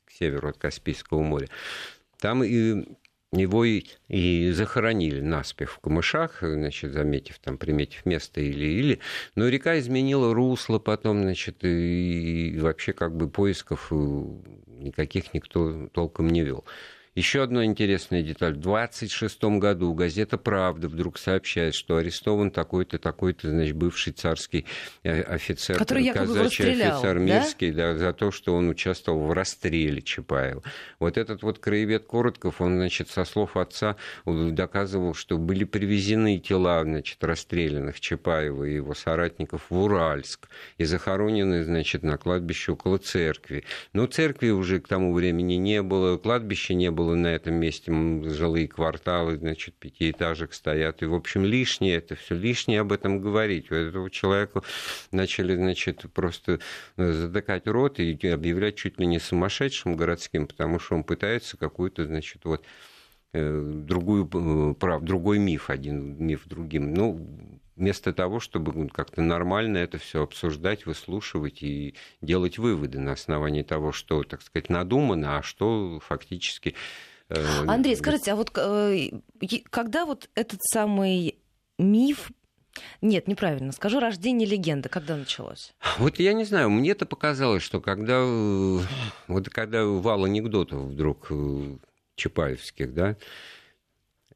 к 0.05 0.11
северу 0.11 0.49
от 0.49 0.57
Каспийского 0.57 1.21
моря. 1.21 1.47
Там 2.19 2.43
и 2.43 2.85
его 3.31 3.65
и, 3.65 3.83
и 4.07 4.51
захоронили 4.51 5.19
наспех 5.19 5.71
в 5.71 5.79
камышах, 5.79 6.39
значит, 6.41 6.93
заметив 6.93 7.39
там, 7.39 7.57
приметив 7.57 8.05
место 8.05 8.41
или-или. 8.41 8.99
Но 9.35 9.47
река 9.47 9.77
изменила 9.79 10.33
русло 10.33 10.79
потом, 10.79 11.23
значит, 11.23 11.63
и, 11.63 12.49
и 12.49 12.59
вообще 12.59 12.93
как 12.93 13.15
бы 13.15 13.29
поисков 13.29 13.87
э, 13.91 13.95
никаких 13.95 15.33
никто 15.33 15.87
толком 15.89 16.29
не 16.29 16.43
вел. 16.43 16.65
Еще 17.15 17.43
одна 17.43 17.63
интересная 17.63 18.21
деталь. 18.21 18.55
В 18.55 18.59
26 18.59 19.41
году 19.43 19.93
газета 19.93 20.37
«Правда» 20.37 20.89
вдруг 20.89 21.17
сообщает, 21.17 21.73
что 21.73 21.95
арестован 21.95 22.51
такой-то, 22.51 22.99
такой-то, 22.99 23.49
значит, 23.49 23.77
бывший 23.77 24.11
царский 24.11 24.65
э, 25.03 25.21
офицер, 25.21 25.77
Который 25.77 26.11
казачий 26.11 26.73
офицер 26.73 27.19
Мирский, 27.19 27.71
да? 27.71 27.93
Да, 27.93 27.99
за 27.99 28.11
то, 28.11 28.31
что 28.31 28.53
он 28.53 28.67
участвовал 28.67 29.27
в 29.27 29.31
расстреле 29.31 30.01
Чапаева. 30.01 30.61
Вот 30.99 31.17
этот 31.17 31.41
вот 31.41 31.59
краевед 31.59 32.05
Коротков, 32.05 32.59
он, 32.59 32.75
значит, 32.75 33.09
со 33.09 33.23
слов 33.23 33.55
отца 33.55 33.95
доказывал, 34.25 35.13
что 35.13 35.37
были 35.37 35.63
привезены 35.63 36.37
тела, 36.39 36.83
значит, 36.83 37.23
расстрелянных 37.23 38.01
Чапаева 38.01 38.65
и 38.65 38.75
его 38.75 38.93
соратников 38.93 39.67
в 39.69 39.79
Уральск 39.79 40.49
и 40.77 40.83
захоронены, 40.83 41.63
значит, 41.63 42.03
на 42.03 42.17
кладбище 42.17 42.73
около 42.73 42.97
церкви. 42.97 43.63
Но 43.93 44.05
церкви 44.05 44.49
уже 44.49 44.81
к 44.81 44.87
тому 44.89 45.13
времени 45.13 45.53
не 45.53 45.81
было, 45.81 46.17
кладбища 46.17 46.73
не 46.73 46.91
было, 46.91 47.04
было 47.05 47.15
на 47.15 47.27
этом 47.27 47.53
месте 47.55 47.91
жилые 47.91 48.67
кварталы, 48.67 49.37
значит, 49.37 49.75
пятиэтажек 49.75 50.53
стоят. 50.53 51.03
И, 51.03 51.05
в 51.05 51.13
общем, 51.13 51.45
лишнее 51.45 51.97
это 51.97 52.15
все, 52.15 52.35
лишнее 52.35 52.81
об 52.81 52.91
этом 52.91 53.21
говорить. 53.21 53.69
У 53.71 53.75
этого 53.75 54.09
человека 54.09 54.63
начали, 55.11 55.55
значит, 55.55 56.05
просто 56.13 56.59
э, 56.97 57.11
затыкать 57.11 57.67
рот 57.67 57.99
и 57.99 58.27
объявлять 58.27 58.75
чуть 58.75 58.99
ли 58.99 59.05
не 59.05 59.19
сумасшедшим 59.19 59.95
городским, 59.95 60.47
потому 60.47 60.79
что 60.79 60.95
он 60.95 61.03
пытается 61.03 61.57
какую-то, 61.57 62.05
значит, 62.05 62.41
вот 62.43 62.65
другую, 63.33 64.75
прав, 64.75 65.03
другой 65.03 65.39
миф, 65.39 65.69
один 65.69 66.23
миф 66.25 66.47
другим. 66.47 66.93
Ну, 66.93 67.59
вместо 67.75 68.13
того, 68.13 68.39
чтобы 68.39 68.87
как-то 68.89 69.21
нормально 69.21 69.77
это 69.77 69.97
все 69.97 70.23
обсуждать, 70.23 70.85
выслушивать 70.85 71.61
и 71.61 71.95
делать 72.21 72.57
выводы 72.57 72.99
на 72.99 73.11
основании 73.13 73.63
того, 73.63 73.91
что, 73.91 74.23
так 74.23 74.41
сказать, 74.41 74.69
надумано, 74.69 75.37
а 75.37 75.43
что 75.43 75.99
фактически... 76.01 76.75
Андрей, 77.67 77.95
скажите, 77.95 78.31
а 78.31 78.35
вот 78.35 78.51
когда 78.51 80.05
вот 80.05 80.29
этот 80.35 80.59
самый 80.63 81.39
миф 81.77 82.31
нет, 83.01 83.27
неправильно 83.27 83.71
скажу. 83.71 83.99
Рождение 83.99 84.47
легенды. 84.47 84.89
Когда 84.89 85.15
началось? 85.15 85.73
Вот 85.97 86.19
я 86.19 86.33
не 86.33 86.43
знаю. 86.43 86.69
Мне 86.69 86.91
это 86.91 87.05
показалось, 87.05 87.63
что 87.63 87.79
когда, 87.79 88.21
э, 88.21 88.79
вот 89.27 89.49
когда 89.49 89.85
вал 89.85 90.25
анекдотов 90.25 90.81
вдруг 90.81 91.27
э, 91.29 91.77
чапаевских, 92.15 92.93
да, 92.93 93.15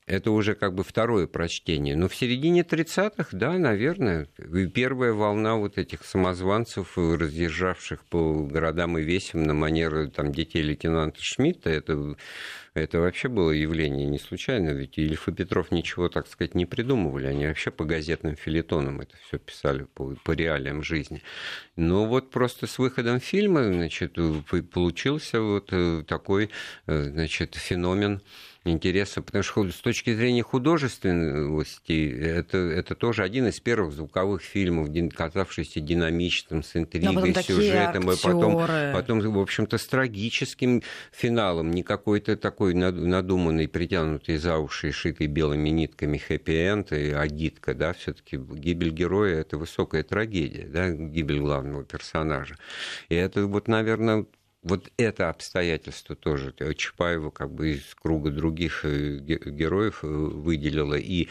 это 0.10 0.32
уже 0.32 0.56
как 0.56 0.74
бы 0.74 0.84
второе 0.84 1.28
прочтение. 1.28 1.96
Но 1.96 2.08
в 2.10 2.16
середине 2.16 2.64
30-х, 2.64 3.30
да, 3.32 3.54
наверное, 3.54 4.28
первая 4.74 5.14
волна 5.14 5.56
вот 5.56 5.78
этих 5.78 6.04
самозванцев, 6.04 6.98
разъезжавших 6.98 8.04
по 8.06 8.44
городам 8.44 8.98
и 8.98 9.04
весям 9.04 9.44
на 9.44 9.54
манер 9.54 10.10
там, 10.10 10.32
детей 10.32 10.64
лейтенанта 10.64 11.20
Шмидта, 11.22 11.70
это, 11.70 12.16
это 12.74 13.00
вообще 13.00 13.28
было 13.28 13.52
явление 13.52 14.08
не 14.08 14.18
случайно, 14.18 14.72
ведь 14.72 14.98
Ильф 14.98 15.28
и 15.28 15.32
Петров 15.32 15.72
ничего, 15.72 16.10
так 16.10 16.26
сказать, 16.26 16.56
не 16.56 16.66
придумывали, 16.66 17.28
они 17.28 17.46
вообще 17.46 17.70
по 17.70 17.86
газетным 17.86 18.36
филитонам 18.36 19.02
это 19.02 19.16
все 19.28 19.38
писали, 19.38 19.84
по, 19.94 20.16
по 20.24 20.32
реалиям 20.32 20.82
жизни. 20.82 21.22
Но 21.76 22.08
вот 22.08 22.32
просто 22.32 22.66
с 22.66 22.80
выходом 22.80 23.20
фильма, 23.20 23.64
значит, 23.64 24.16
получился 24.74 25.40
вот 25.40 25.70
э, 25.72 26.04
такой, 26.08 26.50
э, 26.88 27.04
значит, 27.12 27.54
феномен 27.54 28.24
интереса, 28.66 29.22
потому 29.22 29.44
что 29.44 29.70
с 29.70 29.82
точки 29.82 30.14
зрения 30.14 30.44
художественности 30.44 32.12
это, 32.20 32.58
это 32.58 32.96
тоже 32.96 33.24
один 33.24 33.48
из 33.48 33.60
первых 33.60 33.94
звуковых 33.94 34.42
фильмов, 34.42 34.90
казавшийся 35.16 35.80
динамичным, 35.80 36.64
с 36.64 36.76
интригой, 36.76 37.34
с 37.34 37.46
сюжетом, 37.46 38.12
и 38.12 38.16
потом, 38.16 38.68
потом, 38.94 39.20
в 39.20 39.40
общем-то, 39.40 39.78
с 39.78 39.86
трагическим 39.88 40.84
финалом, 41.12 41.72
не 41.72 41.84
какой-то 41.84 42.36
такой 42.36 42.74
надуманный, 42.74 43.68
притянутый 43.68 44.38
за 44.38 44.58
уши 44.58 44.92
шитый 44.92 45.28
белыми 45.28 45.70
нитками 45.70 46.18
хэппи-энд 46.18 46.92
и 46.92 47.12
агитка, 47.12 47.74
да, 47.74 47.94
все 47.94 48.14
таки 48.14 48.38
гибель 48.38 48.92
героя– 48.92 49.40
это 49.42 49.58
высокая 49.58 50.04
трагедия, 50.04 50.68
да, 50.68 50.90
гибель 50.92 51.40
главного 51.40 51.84
персонажа. 51.84 52.56
И 53.08 53.16
это 53.16 53.46
вот, 53.46 53.68
наверное, 53.68 54.26
вот 54.62 54.92
это 54.98 55.30
обстоятельство 55.30 56.16
тоже 56.16 56.54
Чапаева 56.76 57.30
как 57.30 57.52
бы 57.52 57.76
из 57.76 57.96
круга 57.96 58.30
других 58.30 58.82
э, 58.84 59.18
героев 59.20 60.00
э, 60.04 60.08
выделила 60.08 60.96
и 60.96 61.30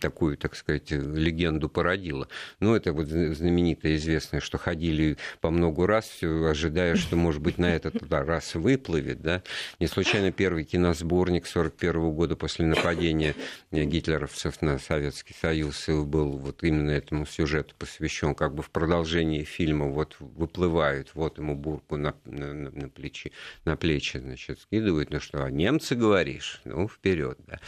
такую, 0.00 0.36
так 0.36 0.56
сказать, 0.56 0.90
легенду 0.90 1.68
породила. 1.68 2.28
Ну, 2.58 2.74
это 2.74 2.92
вот 2.92 3.06
знаменитое 3.06 3.96
известное, 3.96 4.40
что 4.40 4.58
ходили 4.58 5.18
по 5.40 5.50
много 5.50 5.86
раз, 5.86 6.18
ожидая, 6.22 6.96
что, 6.96 7.16
может 7.16 7.40
быть, 7.40 7.58
на 7.58 7.74
этот 7.74 8.02
раз 8.10 8.54
выплывет. 8.54 9.22
Да? 9.22 9.42
Не 9.78 9.86
случайно 9.86 10.32
первый 10.32 10.64
киносборник 10.64 11.42
1941 11.42 12.12
года 12.12 12.36
после 12.36 12.66
нападения 12.66 13.34
гитлеровцев 13.70 14.60
на 14.62 14.78
Советский 14.78 15.34
Союз 15.40 15.88
был 15.88 16.38
вот 16.38 16.62
именно 16.64 16.90
этому 16.90 17.26
сюжету 17.26 17.74
посвящен, 17.78 18.34
как 18.34 18.54
бы 18.54 18.62
в 18.62 18.70
продолжении 18.70 19.44
фильма 19.44 19.86
вот 19.86 20.16
выплывают, 20.18 21.10
вот 21.14 21.38
ему 21.38 21.54
бурку 21.54 21.96
на 21.96 22.14
на, 22.32 22.70
на, 22.70 22.88
плечи, 22.88 23.32
на 23.64 23.76
плечи, 23.76 24.18
значит, 24.18 24.60
скидывают, 24.60 25.10
ну 25.10 25.20
что, 25.20 25.44
а 25.44 25.50
немцы 25.50 25.94
говоришь? 25.94 26.60
Ну, 26.64 26.88
вперед, 26.88 27.38
да. 27.46 27.60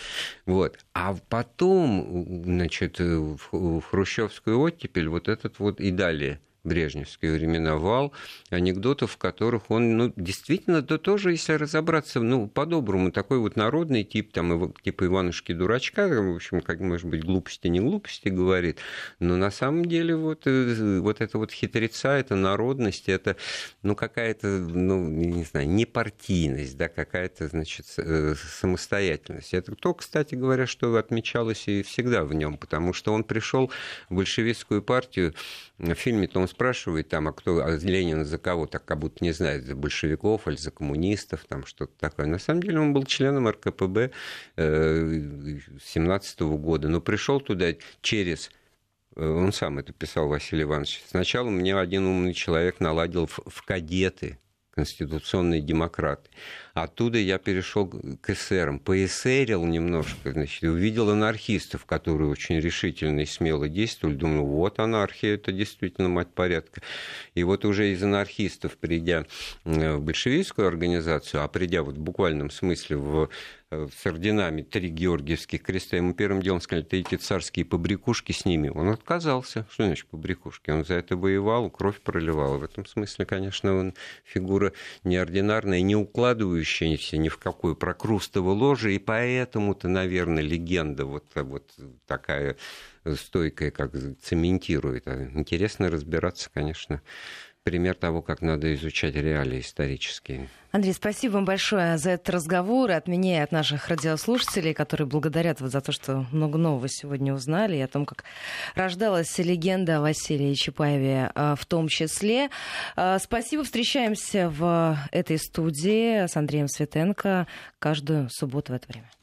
Вот. 0.46 0.78
А 0.92 1.14
потом, 1.28 2.42
значит, 2.44 2.98
в, 2.98 3.38
в 3.52 3.82
хрущевскую 3.82 4.58
оттепель 4.58 5.08
вот 5.08 5.28
этот 5.28 5.58
вот 5.58 5.80
и 5.80 5.90
далее– 5.90 6.40
брежневские 6.64 7.32
времена 7.32 7.76
вал 7.76 8.12
анекдотов, 8.50 9.12
в 9.12 9.16
которых 9.18 9.70
он, 9.70 9.96
ну, 9.96 10.12
действительно, 10.16 10.82
да 10.82 10.98
тоже, 10.98 11.32
если 11.32 11.52
разобраться, 11.52 12.20
ну, 12.20 12.48
по-доброму, 12.48 13.12
такой 13.12 13.38
вот 13.38 13.56
народный 13.56 14.02
тип, 14.02 14.32
там, 14.32 14.72
типа 14.82 15.04
Иванушки-дурачка, 15.06 16.08
в 16.08 16.34
общем, 16.34 16.62
как, 16.62 16.80
может 16.80 17.06
быть, 17.06 17.22
глупости, 17.24 17.68
не 17.68 17.80
глупости 17.80 18.28
говорит, 18.28 18.78
но 19.20 19.36
на 19.36 19.50
самом 19.50 19.84
деле 19.84 20.16
вот, 20.16 20.46
э, 20.46 21.00
вот 21.00 21.20
это 21.20 21.38
вот 21.38 21.52
хитреца, 21.52 22.16
это 22.16 22.34
народность, 22.34 23.08
это, 23.08 23.36
ну, 23.82 23.94
какая-то, 23.94 24.46
ну, 24.48 25.08
не 25.08 25.44
знаю, 25.44 25.68
непартийность, 25.68 26.76
да, 26.76 26.88
какая-то, 26.88 27.48
значит, 27.48 27.86
э, 27.98 28.34
самостоятельность. 28.36 29.52
Это 29.52 29.74
то, 29.74 29.92
кстати 29.92 30.34
говоря, 30.34 30.66
что 30.66 30.96
отмечалось 30.96 31.68
и 31.68 31.82
всегда 31.82 32.24
в 32.24 32.32
нем, 32.32 32.56
потому 32.56 32.92
что 32.94 33.12
он 33.12 33.24
пришел 33.24 33.70
в 34.08 34.14
большевистскую 34.14 34.82
партию, 34.82 35.34
в 35.78 35.94
фильме-то 35.94 36.40
он 36.40 36.48
спрашивает 36.54 37.08
там, 37.08 37.28
а 37.28 37.32
кто, 37.32 37.64
а 37.64 37.76
Ленин 37.76 38.24
за 38.24 38.38
кого, 38.38 38.66
так 38.66 38.84
как 38.84 38.98
будто 38.98 39.24
не 39.24 39.32
знает, 39.32 39.64
за 39.64 39.74
большевиков 39.74 40.46
или 40.46 40.56
за 40.56 40.70
коммунистов, 40.70 41.44
там 41.48 41.66
что-то 41.66 41.92
такое. 41.98 42.26
На 42.26 42.38
самом 42.38 42.62
деле 42.62 42.78
он 42.78 42.92
был 42.92 43.04
членом 43.04 43.48
РКПБ 43.48 44.10
э, 44.56 45.58
17 45.84 46.40
года, 46.40 46.88
но 46.88 47.00
пришел 47.00 47.40
туда 47.40 47.74
через 48.00 48.50
э, 49.16 49.26
он 49.26 49.52
сам 49.52 49.78
это 49.78 49.92
писал, 49.92 50.28
Василий 50.28 50.62
Иванович. 50.62 51.02
Сначала 51.08 51.50
мне 51.50 51.76
один 51.76 52.06
умный 52.06 52.34
человек 52.34 52.80
наладил 52.80 53.26
в, 53.26 53.40
в 53.46 53.62
кадеты 53.62 54.38
конституционные 54.74 55.60
демократы. 55.60 56.28
Оттуда 56.74 57.18
я 57.18 57.38
перешел 57.38 57.86
к 57.86 58.30
эсерам, 58.30 58.80
поэсерил 58.80 59.64
немножко, 59.64 60.32
значит, 60.32 60.64
увидел 60.64 61.10
анархистов, 61.10 61.86
которые 61.86 62.28
очень 62.28 62.58
решительно 62.58 63.20
и 63.20 63.26
смело 63.26 63.68
действовали. 63.68 64.16
Думаю, 64.16 64.44
вот 64.44 64.80
анархия, 64.80 65.34
это 65.34 65.52
действительно 65.52 66.08
мать 66.08 66.28
порядка. 66.34 66.82
И 67.34 67.44
вот 67.44 67.64
уже 67.64 67.92
из 67.92 68.02
анархистов, 68.02 68.76
придя 68.76 69.24
в 69.64 70.00
большевистскую 70.00 70.66
организацию, 70.66 71.42
а 71.42 71.48
придя 71.48 71.82
вот 71.82 71.94
в 71.94 72.00
буквальном 72.00 72.50
смысле 72.50 72.96
в 72.96 73.28
Э, 73.63 73.63
с 73.88 74.06
орденами 74.06 74.62
три 74.62 74.88
георгиевских 74.88 75.62
креста, 75.62 75.96
ему 75.96 76.14
первым 76.14 76.42
делом 76.42 76.60
сказали, 76.60 76.84
ты 76.84 77.00
эти 77.00 77.16
царские 77.16 77.64
побрякушки 77.64 78.32
с 78.32 78.44
ними. 78.44 78.68
Он 78.68 78.88
отказался. 78.88 79.66
Что 79.70 79.84
значит 79.84 80.06
побрякушки? 80.06 80.70
Он 80.70 80.84
за 80.84 80.94
это 80.94 81.16
воевал, 81.16 81.70
кровь 81.70 82.00
проливал. 82.00 82.58
В 82.58 82.64
этом 82.64 82.86
смысле, 82.86 83.26
конечно, 83.26 83.74
он 83.74 83.94
фигура 84.24 84.72
неординарная, 85.04 85.80
не 85.82 85.96
укладывающаяся 85.96 87.16
ни 87.16 87.28
в 87.28 87.38
какую 87.38 87.76
прокрустово 87.76 88.50
ложе, 88.50 88.94
и 88.94 88.98
поэтому-то, 88.98 89.88
наверное, 89.88 90.42
легенда 90.42 91.04
вот, 91.04 91.24
вот 91.34 91.72
такая 92.06 92.56
стойкая, 93.16 93.70
как 93.70 93.92
цементирует. 94.22 95.06
А 95.06 95.30
интересно 95.34 95.90
разбираться, 95.90 96.50
конечно, 96.52 97.02
пример 97.64 97.94
того, 97.94 98.20
как 98.20 98.42
надо 98.42 98.72
изучать 98.74 99.16
реалии 99.16 99.60
исторические. 99.60 100.48
Андрей, 100.70 100.92
спасибо 100.92 101.34
вам 101.34 101.44
большое 101.46 101.96
за 101.96 102.10
этот 102.10 102.28
разговор. 102.30 102.90
И 102.90 102.94
от 102.94 103.08
меня 103.08 103.38
и 103.38 103.42
от 103.42 103.52
наших 103.52 103.88
радиослушателей, 103.88 104.74
которые 104.74 105.06
благодарят 105.06 105.60
вас 105.60 105.72
за 105.72 105.80
то, 105.80 105.90
что 105.90 106.26
много 106.30 106.58
нового 106.58 106.88
сегодня 106.88 107.32
узнали, 107.32 107.76
и 107.76 107.80
о 107.80 107.88
том, 107.88 108.04
как 108.04 108.24
рождалась 108.74 109.38
легенда 109.38 109.96
о 109.96 110.00
Василии 110.02 110.52
Чапаеве 110.54 111.30
а, 111.34 111.56
в 111.56 111.64
том 111.64 111.88
числе. 111.88 112.50
А, 112.96 113.18
спасибо. 113.18 113.64
Встречаемся 113.64 114.50
в 114.50 114.98
этой 115.10 115.38
студии 115.38 116.26
с 116.26 116.36
Андреем 116.36 116.68
Светенко 116.68 117.46
каждую 117.78 118.28
субботу 118.30 118.72
в 118.72 118.76
это 118.76 118.88
время. 118.88 119.14